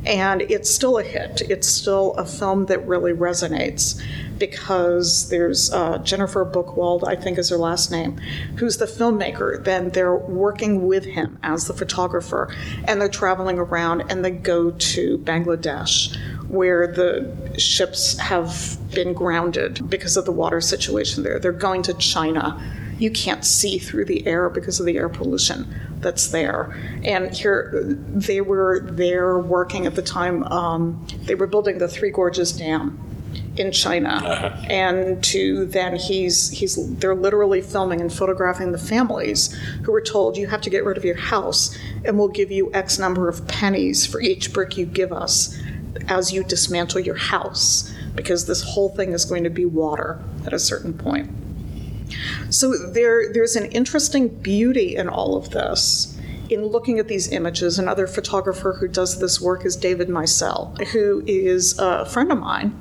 [0.10, 4.02] and it's still a hit it's still a film that really resonates
[4.40, 8.18] because there's uh, Jennifer Baichwal, I think is her last name,
[8.58, 9.64] who's the filmmaker.
[9.64, 12.54] Then they're working with him as the photographer,
[12.86, 19.88] and they're traveling around and they go to Bangladesh, where the ships have been grounded
[19.90, 21.40] because of the water situation there.
[21.40, 22.60] They're going to China.
[23.00, 26.78] You can't see through the air because of the air pollution that's there.
[27.04, 32.12] And here, they were there working at the time, um, they were building the Three
[32.12, 33.00] Gorges Dam
[33.56, 39.92] in China, and to then he's he's they're literally filming and photographing the families who
[39.92, 42.98] were told you have to get rid of your house, and we'll give you X
[42.98, 45.60] number of pennies for each brick you give us
[46.08, 50.54] as you dismantle your house, because this whole thing is going to be water at
[50.54, 51.30] a certain point.
[52.50, 56.16] So there there's an interesting beauty in all of this
[56.50, 61.24] in looking at these images, another photographer who does this work is David Maisel, who
[61.28, 62.78] is a friend of mine.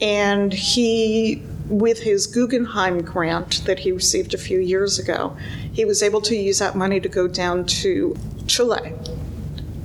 [0.00, 5.36] And he, with his Guggenheim grant that he received a few years ago,
[5.72, 8.92] he was able to use that money to go down to Chile,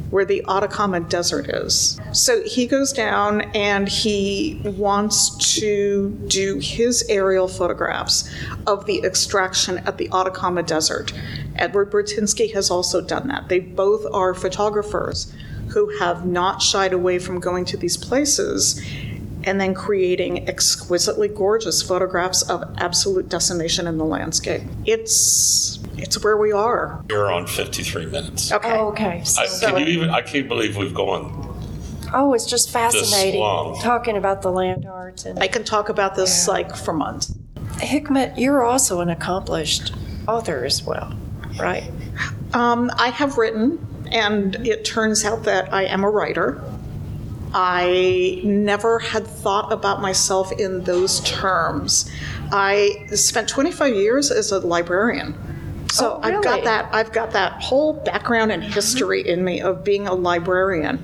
[0.09, 1.99] where the Atacama Desert is.
[2.13, 8.29] So he goes down and he wants to do his aerial photographs
[8.65, 11.13] of the extraction at the Atacama Desert.
[11.55, 13.49] Edward Burtynsky has also done that.
[13.49, 15.33] They both are photographers
[15.69, 18.81] who have not shied away from going to these places
[19.47, 24.61] and then creating exquisitely gorgeous photographs of absolute decimation in the landscape.
[24.85, 27.03] It's it's where we are.
[27.09, 28.51] You're on 53 minutes.
[28.51, 28.69] Okay.
[28.71, 29.21] Oh, okay.
[29.21, 30.09] I, So- can you even?
[30.09, 31.45] I can't believe we've gone.
[32.13, 33.81] Oh, it's just fascinating long.
[33.81, 37.33] talking about the land arts and I can talk about this like for months.
[37.79, 38.37] Hikmet.
[38.37, 39.93] You're also an accomplished
[40.27, 41.13] author as well,
[41.59, 41.89] right?
[42.53, 43.77] Um, I have written,
[44.09, 46.61] and it turns out that I am a writer.
[47.59, 52.07] I never had thought about myself in those terms.
[52.51, 55.33] I spent 25 years as a librarian
[55.91, 59.83] So Oh, I've got that I've got that whole background and history in me of
[59.83, 61.03] being a librarian.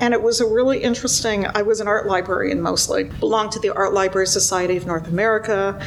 [0.00, 3.04] And it was a really interesting I was an art librarian mostly.
[3.04, 5.80] Belonged to the Art Library Society of North America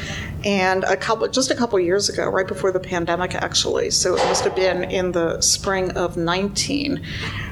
[0.45, 3.91] and a couple just a couple years ago, right before the pandemic actually.
[3.91, 7.03] So it must have been in the spring of 19.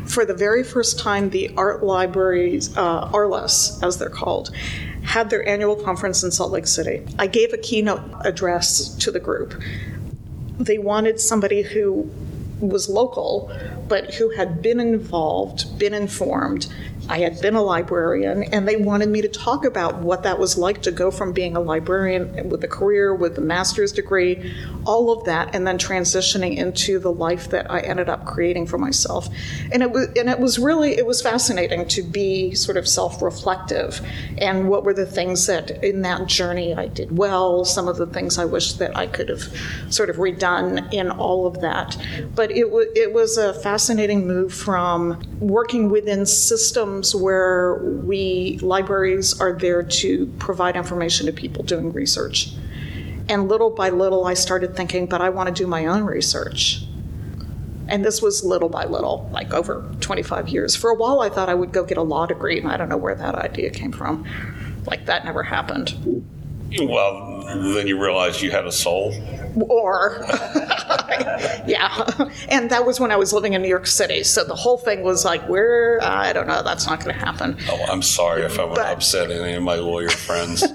[0.06, 4.52] For the very first time the art libraries uh, ARLIS as they're called
[5.04, 7.06] had their annual conference in Salt Lake City.
[7.20, 9.62] I gave a keynote address to the group
[10.60, 12.10] they wanted somebody who
[12.60, 13.52] was local,
[13.88, 16.68] but who had been involved, been informed.
[17.08, 20.58] I had been a librarian, and they wanted me to talk about what that was
[20.58, 24.54] like to go from being a librarian with a career, with a master's degree,
[24.86, 28.80] all of that, and then transitioning into the life that I ended up creating for
[28.80, 29.28] myself.
[29.72, 34.02] And it was, and it was really, it was fascinating to be sort of self-reflective,
[34.40, 38.08] and what were the things that in that journey I did well, some of the
[38.08, 39.44] things I wish that I could have
[39.90, 41.98] sort of redone in all of that.
[42.34, 49.40] But it, wa it was a fascinating move from working within systems where we, libraries
[49.42, 52.54] are there to provide information to people doing research.
[53.28, 56.86] And little by little, I started thinking, but I want to do my own research.
[57.88, 60.76] And this was little by little, like over 25 years.
[60.76, 62.90] For a while, I thought I would go get a law degree, and I don't
[62.90, 64.26] know where that idea came from.
[64.86, 66.26] Like, that never happened.
[66.82, 67.44] Well,
[67.74, 69.14] then you realize you had a soul.
[69.70, 70.18] Or,
[71.66, 72.06] yeah.
[72.50, 74.24] And that was when I was living in New York City.
[74.24, 77.58] So the whole thing was like, where, I don't know, that's not going to happen.
[77.70, 80.64] Oh, I'm sorry if I'm But- upset any of my lawyer friends.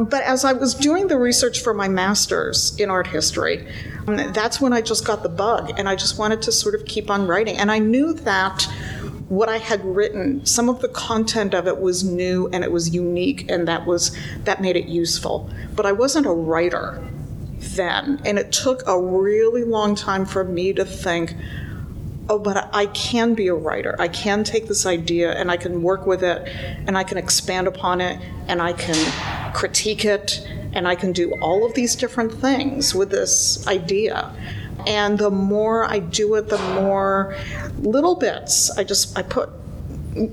[0.00, 3.66] But as I was doing the research for my master's in art history,
[4.06, 6.84] um, that's when I just got the bug and I just wanted to sort of
[6.84, 7.56] keep on writing.
[7.56, 8.66] And I knew that
[9.28, 12.94] what I had written, some of the content of it was new and it was
[12.94, 15.50] unique and that was that made it useful.
[15.76, 17.02] But I wasn't a writer
[17.58, 21.34] then, and it took a really long time for me to think,
[22.28, 23.96] oh, but I can be a writer.
[23.98, 26.48] I can take this idea and I can work with it
[26.86, 31.32] and I can expand upon it and I can critique it and I can do
[31.40, 34.32] all of these different things with this idea.
[34.88, 37.36] And the more I do it, the more
[37.78, 39.50] little bits I just I put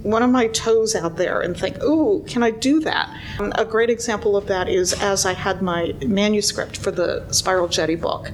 [0.01, 3.13] one of my toes out there and think, ooh, can I do that?
[3.37, 7.67] Um, A great example of that is as I had my manuscript for the Spiral
[7.67, 8.31] Jetty book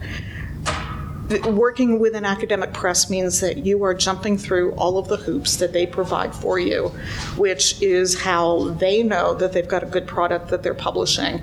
[1.45, 5.55] working with an academic press means that you are jumping through all of the hoops
[5.57, 6.89] that they provide for you,
[7.37, 11.41] which is how they know that they've got a good product that they're publishing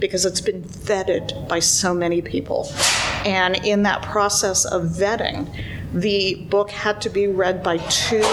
[0.00, 2.68] because it's been vetted by so many people.
[3.24, 5.48] And in that process of vetting,
[5.92, 8.24] the book had to be read by two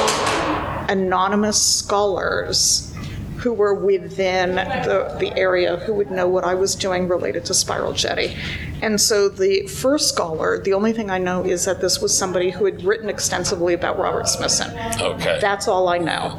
[0.89, 2.93] anonymous scholars
[3.37, 7.53] who were within the, the area who would know what I was doing related to
[7.53, 8.35] Spiral Jetty.
[8.81, 12.49] And so the first scholar, the only thing I know is that this was somebody
[12.49, 14.71] who had written extensively about Robert Smithson.
[14.99, 15.37] Okay.
[15.39, 16.35] That's all I know.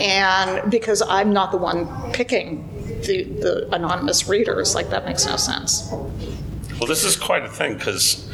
[0.00, 2.68] And because I'm not the one picking
[3.06, 5.88] the, the anonymous readers, like that makes no sense.
[5.90, 8.28] Well, this is quite a thing because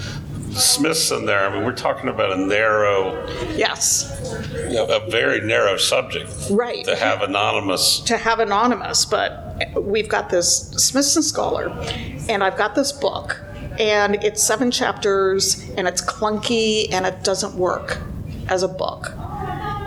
[0.52, 4.16] Smith's in there, I mean, we're talking about a narrow, Yes,
[4.54, 6.32] you know, a very narrow subject.
[6.50, 6.84] Right.
[6.84, 8.00] To have anonymous.
[8.00, 11.68] to have anonymous, but we've got this Smithson scholar,
[12.28, 13.40] and I've got this book,
[13.78, 17.98] and it's seven chapters, and it's clunky, and it doesn't work
[18.48, 19.12] as a book.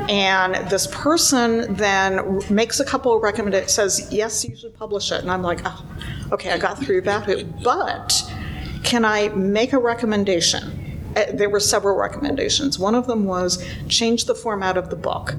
[0.10, 5.22] And this person then makes a couple of recommendations, says, yes, you should publish it.
[5.22, 5.86] And I'm like, oh,
[6.32, 7.26] okay, I got through that.
[7.64, 8.34] But
[8.84, 11.12] can I make a recommendation?
[11.16, 12.78] Uh, There were several recommendations.
[12.78, 15.36] One of them was change the format of the book.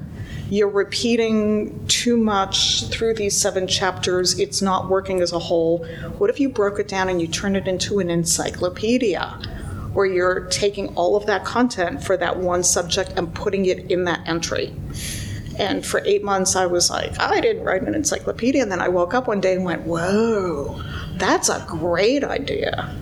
[0.49, 4.39] You're repeating too much through these seven chapters.
[4.39, 5.85] It's not working as a whole.
[6.17, 9.39] What if you broke it down and you turned it into an encyclopedia?
[9.95, 14.03] Where you're taking all of that content for that one subject and putting it in
[14.03, 14.73] that entry.
[15.57, 18.61] And for eight months, I was like, I didn't write an encyclopedia.
[18.61, 20.83] And then I woke up one day and went, whoa,
[21.13, 22.93] that's a great idea.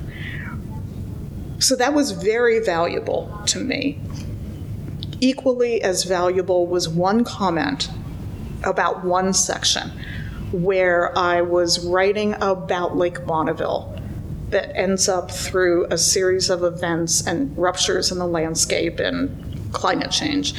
[1.57, 3.99] So that was very valuable to me.
[5.19, 7.89] Equally as valuable was one comment
[8.63, 9.91] about one section
[10.51, 13.92] where I was writing about Lake Bonneville
[14.53, 20.11] that ends up through a series of events and ruptures in the landscape and climate
[20.11, 20.53] change.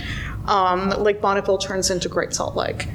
[0.46, 2.88] Um, Lake Bonneville turns into Great Salt Lake.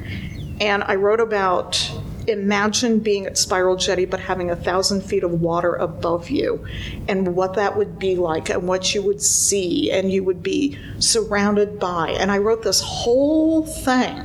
[0.62, 1.92] And I wrote about
[2.28, 6.64] imagine being at Spiral Jetty but having a thousand feet of water above you
[7.08, 10.78] and what that would be like and what you would see and you would be
[11.00, 12.10] surrounded by.
[12.12, 14.16] And I wrote this whole thing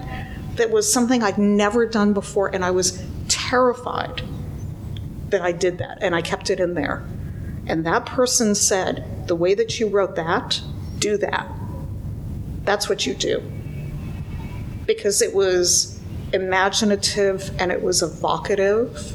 [0.57, 4.23] that was something I'd never done before and I was terrified
[5.35, 7.05] that I did that and I kept it in there.
[7.67, 10.61] And that person said, the way that you wrote that,
[11.01, 11.51] do that.
[12.63, 13.43] That's what you do.
[14.87, 16.01] Because it was
[16.33, 19.13] imaginative and it was evocative.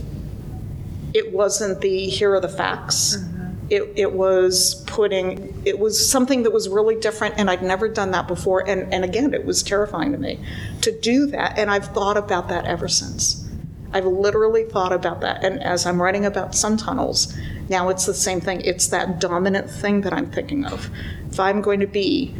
[1.13, 3.15] It wasn't the here are the facts.
[3.15, 3.45] Mm-hmm.
[3.69, 8.11] It, it was putting, it was something that was really different, and I'd never done
[8.11, 8.67] that before.
[8.67, 10.39] And, and again, it was terrifying to me
[10.81, 11.57] to do that.
[11.57, 13.48] And I've thought about that ever since.
[13.93, 15.43] I've literally thought about that.
[15.43, 17.35] And as I'm writing about sun tunnels,
[17.69, 18.61] now it's the same thing.
[18.61, 20.89] It's that dominant thing that I'm thinking of.
[21.31, 22.35] If I'm going to be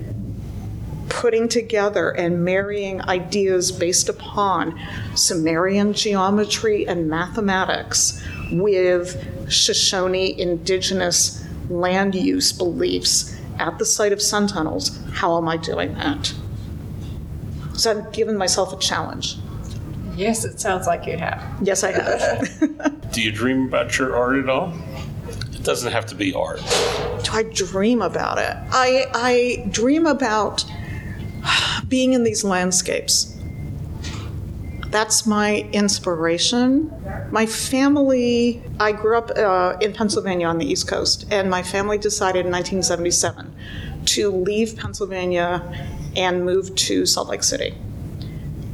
[1.10, 4.80] putting together and marrying ideas based upon
[5.16, 14.48] Sumerian geometry and mathematics with Shoshone indigenous land use beliefs at the site of sun
[14.48, 16.34] tunnels, how am I doing that?
[17.74, 19.38] So I've given myself a challenge.
[20.20, 21.42] Yes, it sounds like you have.
[21.62, 23.12] Yes, I have.
[23.14, 24.74] Do you dream about your art at all?
[25.54, 26.60] It doesn't have to be art.
[27.24, 28.54] do I dream about it?
[28.72, 30.66] I, I dream about
[31.88, 33.34] being in these landscapes.
[34.88, 36.92] That's my inspiration.
[37.32, 41.98] My family, I grew up uh, in Pennsylvania on the East Coast, and my family
[41.98, 43.56] decided in 1977
[44.08, 45.64] to leave Pennsylvania
[46.18, 47.74] and move to Salt Lake City.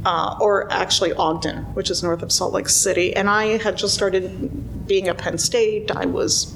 [0.06, 3.12] Uh, or actually Ogden, which is north of Salt Lake City.
[3.16, 5.90] And I had just started being at Penn State.
[5.90, 6.54] I was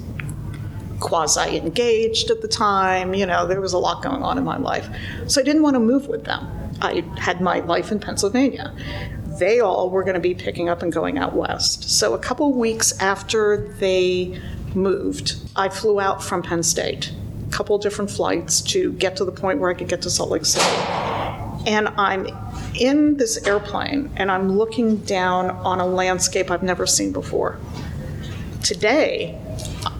[1.00, 3.12] quasi engaged at the time.
[3.12, 4.88] You know, there was a lot going on in my life.
[5.26, 6.46] So I didn't want to move with them.
[6.80, 8.72] I had my life in Pennsylvania.
[9.40, 11.90] They all were going to be picking up and going out west.
[11.90, 14.40] So a couple weeks after they
[14.76, 17.12] moved, I flew out from Penn State,
[17.48, 20.30] a couple different flights to get to the point where I could get to Salt
[20.30, 20.76] Lake City.
[21.66, 22.28] And I'm
[22.74, 27.58] in this airplane and I'm looking down on a landscape I've never seen before.
[28.62, 29.40] Today,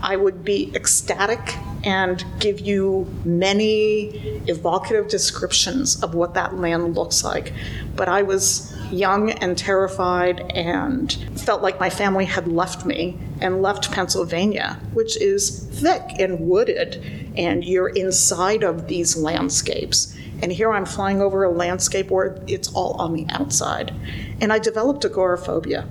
[0.03, 7.25] I would be ecstatic and give you many evocative descriptions of what that land looks
[7.25, 7.53] like.
[7.97, 13.63] But I was young and terrified and felt like my family had left me and
[13.63, 20.15] left Pennsylvania, which is thick and wooded, and you're inside of these landscapes.
[20.43, 23.95] And here I'm flying over a landscape where it's all on the outside.
[24.41, 25.87] And I developed agoraphobia.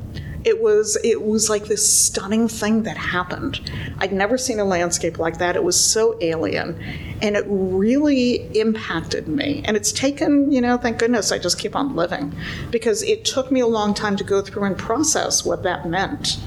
[0.45, 3.59] It was it was like this stunning thing that happened.
[3.97, 5.57] I'd never seen a landscape like that.
[5.57, 6.81] It was so alien,
[7.21, 9.61] and it really impacted me.
[9.65, 12.33] And it's taken, you know, thank goodness I just keep on living,
[12.71, 16.39] because it took me a long time to go through and process what that meant.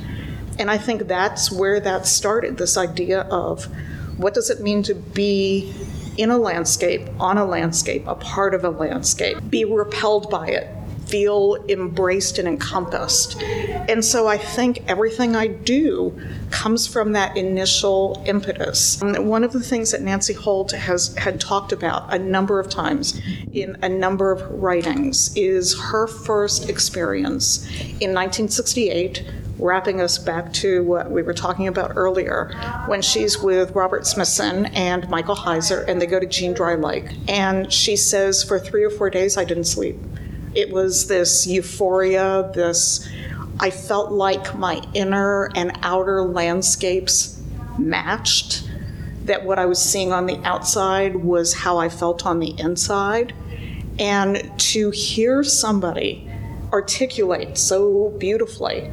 [0.59, 2.57] And I think that's where that started.
[2.57, 3.69] This idea of
[4.17, 5.75] what does it mean to be
[6.17, 10.69] in a landscape, on a landscape, a part of a landscape, be repelled by it,
[11.07, 13.41] feel embraced and encompassed.
[13.43, 16.19] And so I think everything I do
[16.51, 19.01] comes from that initial impetus.
[19.03, 22.71] And one of the things that Nancy Holt has had talked about a number of
[22.71, 23.21] times
[23.53, 27.67] in a number of writings is her first experience
[28.01, 29.25] in 1968
[29.59, 32.51] wrapping us back to what we were talking about earlier,
[32.87, 37.11] when she's with Robert Smithson and Michael Heizer, and they go to Jean Dry Lake.
[37.29, 39.97] And she says, for three or four days, I didn't sleep.
[40.55, 43.09] It was this euphoria, this,
[43.61, 47.41] I felt like my inner and outer landscapes
[47.79, 48.69] matched,
[49.25, 53.33] that what I was seeing on the outside was how I felt on the inside.
[53.99, 56.29] And to hear somebody
[56.73, 58.91] articulate so beautifully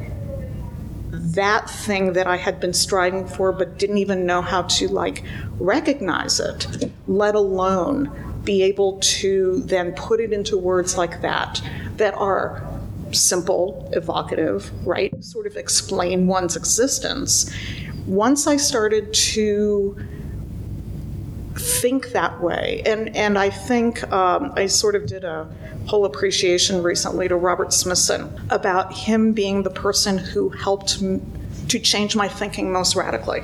[1.34, 5.24] that thing that I had been striving for but didn't even know how to like
[5.58, 8.10] recognize it, let alone
[8.44, 11.62] be able to then put it into words like that
[11.96, 12.66] that are
[13.12, 15.12] simple, evocative, right?
[15.22, 17.50] Sort of explain one's existence.
[18.06, 19.96] Once I started to
[21.60, 22.82] think that way.
[22.86, 25.48] And, and I think um, I sort of did a
[25.86, 31.20] whole appreciation recently to Robert Smithson about him being the person who helped m-
[31.68, 33.42] to change my thinking most radically.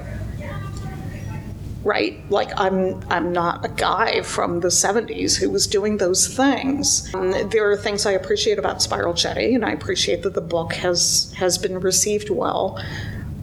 [1.82, 2.28] Right?
[2.30, 7.14] Like I'm I'm not a guy from the 70s who was doing those things.
[7.14, 10.72] Um, there are things I appreciate about Spiral Jetty, and I appreciate that the book
[10.72, 12.82] has has been received well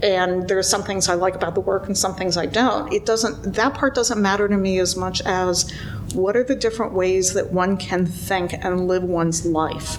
[0.03, 2.91] and there are some things I like about the work and some things I don't.
[2.91, 5.71] It doesn't, that part doesn't matter to me as much as
[6.13, 9.97] what are the different ways that one can think and live one's life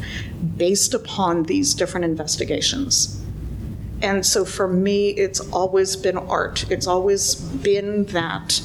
[0.58, 3.18] based upon these different investigations.
[4.02, 6.70] And so for me, it's always been art.
[6.70, 8.60] It's always been that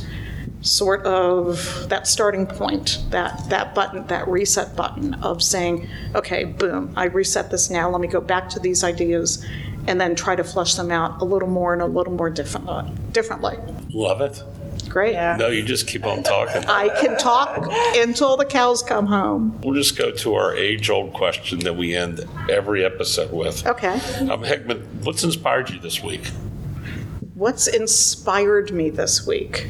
[0.61, 6.91] sort of that starting point, that that button, that reset button of saying, okay, boom,
[6.97, 7.89] I reset this now.
[7.89, 9.45] Let me go back to these ideas
[9.87, 13.13] and then try to flush them out a little more and a little more different,
[13.13, 13.57] differently.
[13.91, 14.43] Love it.
[14.87, 15.13] Great.
[15.13, 16.63] No, you just keep on talking.
[16.65, 19.59] I can talk until the cows come home.
[19.61, 23.65] We'll just go to our age-old question that we end every episode with.
[23.67, 23.93] Okay.
[24.29, 26.25] Um, Hikmet, what's inspired you this week?
[27.35, 29.67] What's inspired me this week?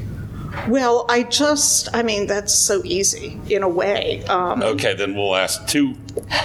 [0.68, 4.24] Well, I just, I mean, that's so easy in a way.
[4.26, 5.96] Um, Okay, then we'll ask two.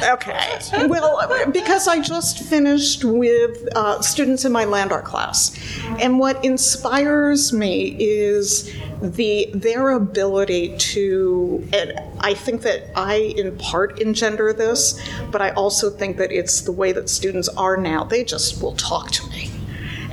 [0.03, 0.59] Okay.
[0.87, 5.57] Well, because I just finished with uh, students in my land art class,
[6.01, 11.67] and what inspires me is the their ability to.
[11.73, 16.63] And I think that I, in part, engender this, but I also think that it's
[16.63, 18.05] the way that students are now.
[18.05, 19.51] They just will talk to me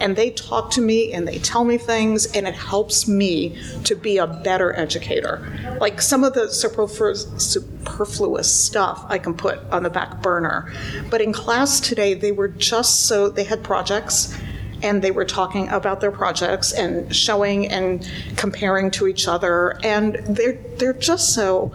[0.02, 3.95] and they talk to me and they tell me things and it helps me to
[3.95, 5.78] be a better educator.
[5.80, 10.72] Like some of the superfluous, stuff i can put on the back burner.
[11.10, 14.36] But in class today they were just so they had projects
[14.82, 20.16] and they were talking about their projects and showing and comparing to each other and
[20.26, 21.72] they're they're just so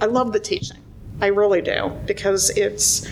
[0.00, 0.78] i love the teaching.
[1.20, 3.08] I really do because it's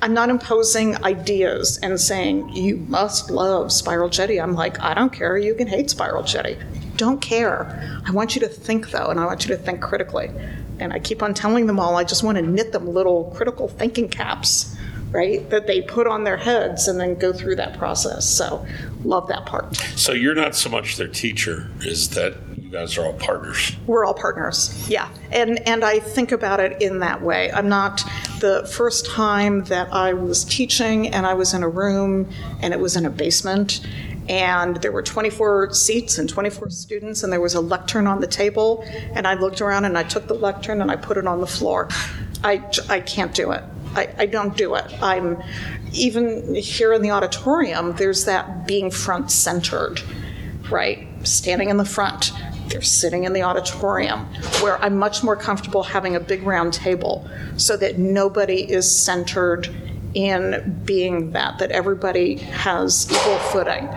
[0.00, 4.40] I'm not imposing ideas and saying you must love Spiral Jetty.
[4.40, 5.36] I'm like, I don't care.
[5.36, 6.56] You can hate Spiral Jetty.
[6.96, 8.00] Don't care.
[8.06, 10.30] I want you to think though, and I want you to think critically.
[10.78, 11.96] And I keep on telling them all.
[11.96, 14.76] I just want to knit them little critical thinking caps,
[15.10, 15.48] right?
[15.50, 18.28] That they put on their heads and then go through that process.
[18.28, 18.64] So,
[19.02, 19.74] love that part.
[19.96, 22.34] So you're not so much their teacher, is that
[22.68, 23.74] you guys are all partners.
[23.86, 24.86] We're all partners.
[24.90, 25.08] Yeah.
[25.32, 27.50] And and I think about it in that way.
[27.50, 28.04] I'm not
[28.40, 32.28] the first time that I was teaching and I was in a room
[32.60, 33.86] and it was in a basement
[34.28, 38.26] and there were 24 seats and 24 students and there was a lectern on the
[38.26, 41.40] table and I looked around and I took the lectern and I put it on
[41.40, 41.88] the floor.
[42.44, 43.64] I I can't do it.
[43.94, 44.84] I, I don't do it.
[45.02, 45.42] I'm
[45.94, 50.02] even here in the auditorium, there's that being front centered,
[50.70, 51.08] right?
[51.26, 52.30] Standing in the front.
[52.68, 54.26] They're sitting in the auditorium
[54.60, 59.68] where I'm much more comfortable having a big round table so that nobody is centered
[60.14, 63.88] in being that, that everybody has equal footing.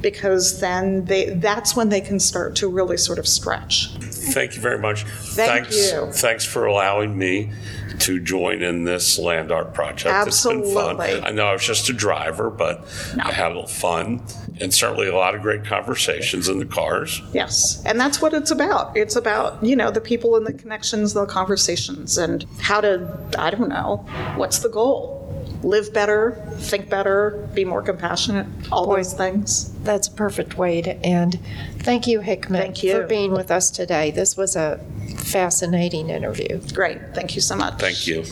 [0.00, 3.90] Because then they, that's when they can start to really sort of stretch.
[4.00, 5.04] Thank you very much.
[5.04, 6.12] Thank thanks, you.
[6.12, 7.52] Thanks for allowing me
[8.00, 10.28] to join in this land art project.
[10.28, 10.74] It's been Absolutely.
[10.74, 11.24] fun.
[11.24, 12.86] I know I was just a driver, but
[13.22, 14.22] I had a little fun
[14.60, 17.20] and certainly a lot of great conversations in the cars.
[17.32, 18.96] Yes, and that's what it's about.
[18.96, 23.50] It's about, you know, the people and the connections, the conversations, and how to, I
[23.50, 25.20] don't know, what's the goal?
[25.62, 29.72] Live better, think better, be more compassionate, all those things.
[29.82, 31.40] That's a perfect way to end.
[31.78, 32.92] Thank you, Hikmet, Thank you.
[32.92, 34.10] for being with us today.
[34.10, 34.78] This was a
[35.16, 36.60] fascinating interview.
[36.74, 37.78] Great, thank you so much.
[37.78, 38.24] Thank you.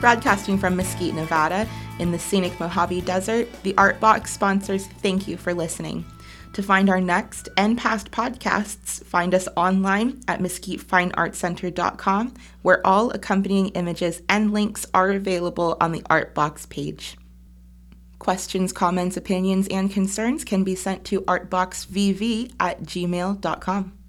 [0.00, 5.36] Broadcasting from Mesquite, Nevada, in the scenic Mojave Desert, the Art Box sponsors thank you
[5.36, 6.06] for listening.
[6.54, 13.68] To find our next and past podcasts, find us online at mesquitefineartcenter.com, where all accompanying
[13.68, 17.18] images and links are available on the Art Box page.
[18.18, 23.99] Questions, comments, opinions, and concerns can be sent to artboxvv at gmail.com.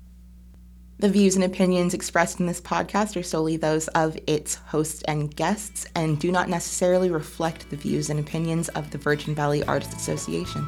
[1.02, 5.36] The views and opinions expressed in this podcast are solely those of its hosts and
[5.36, 9.96] guests and do not necessarily reflect the views and opinions of the Virgin Valley Artists
[9.96, 10.64] Association.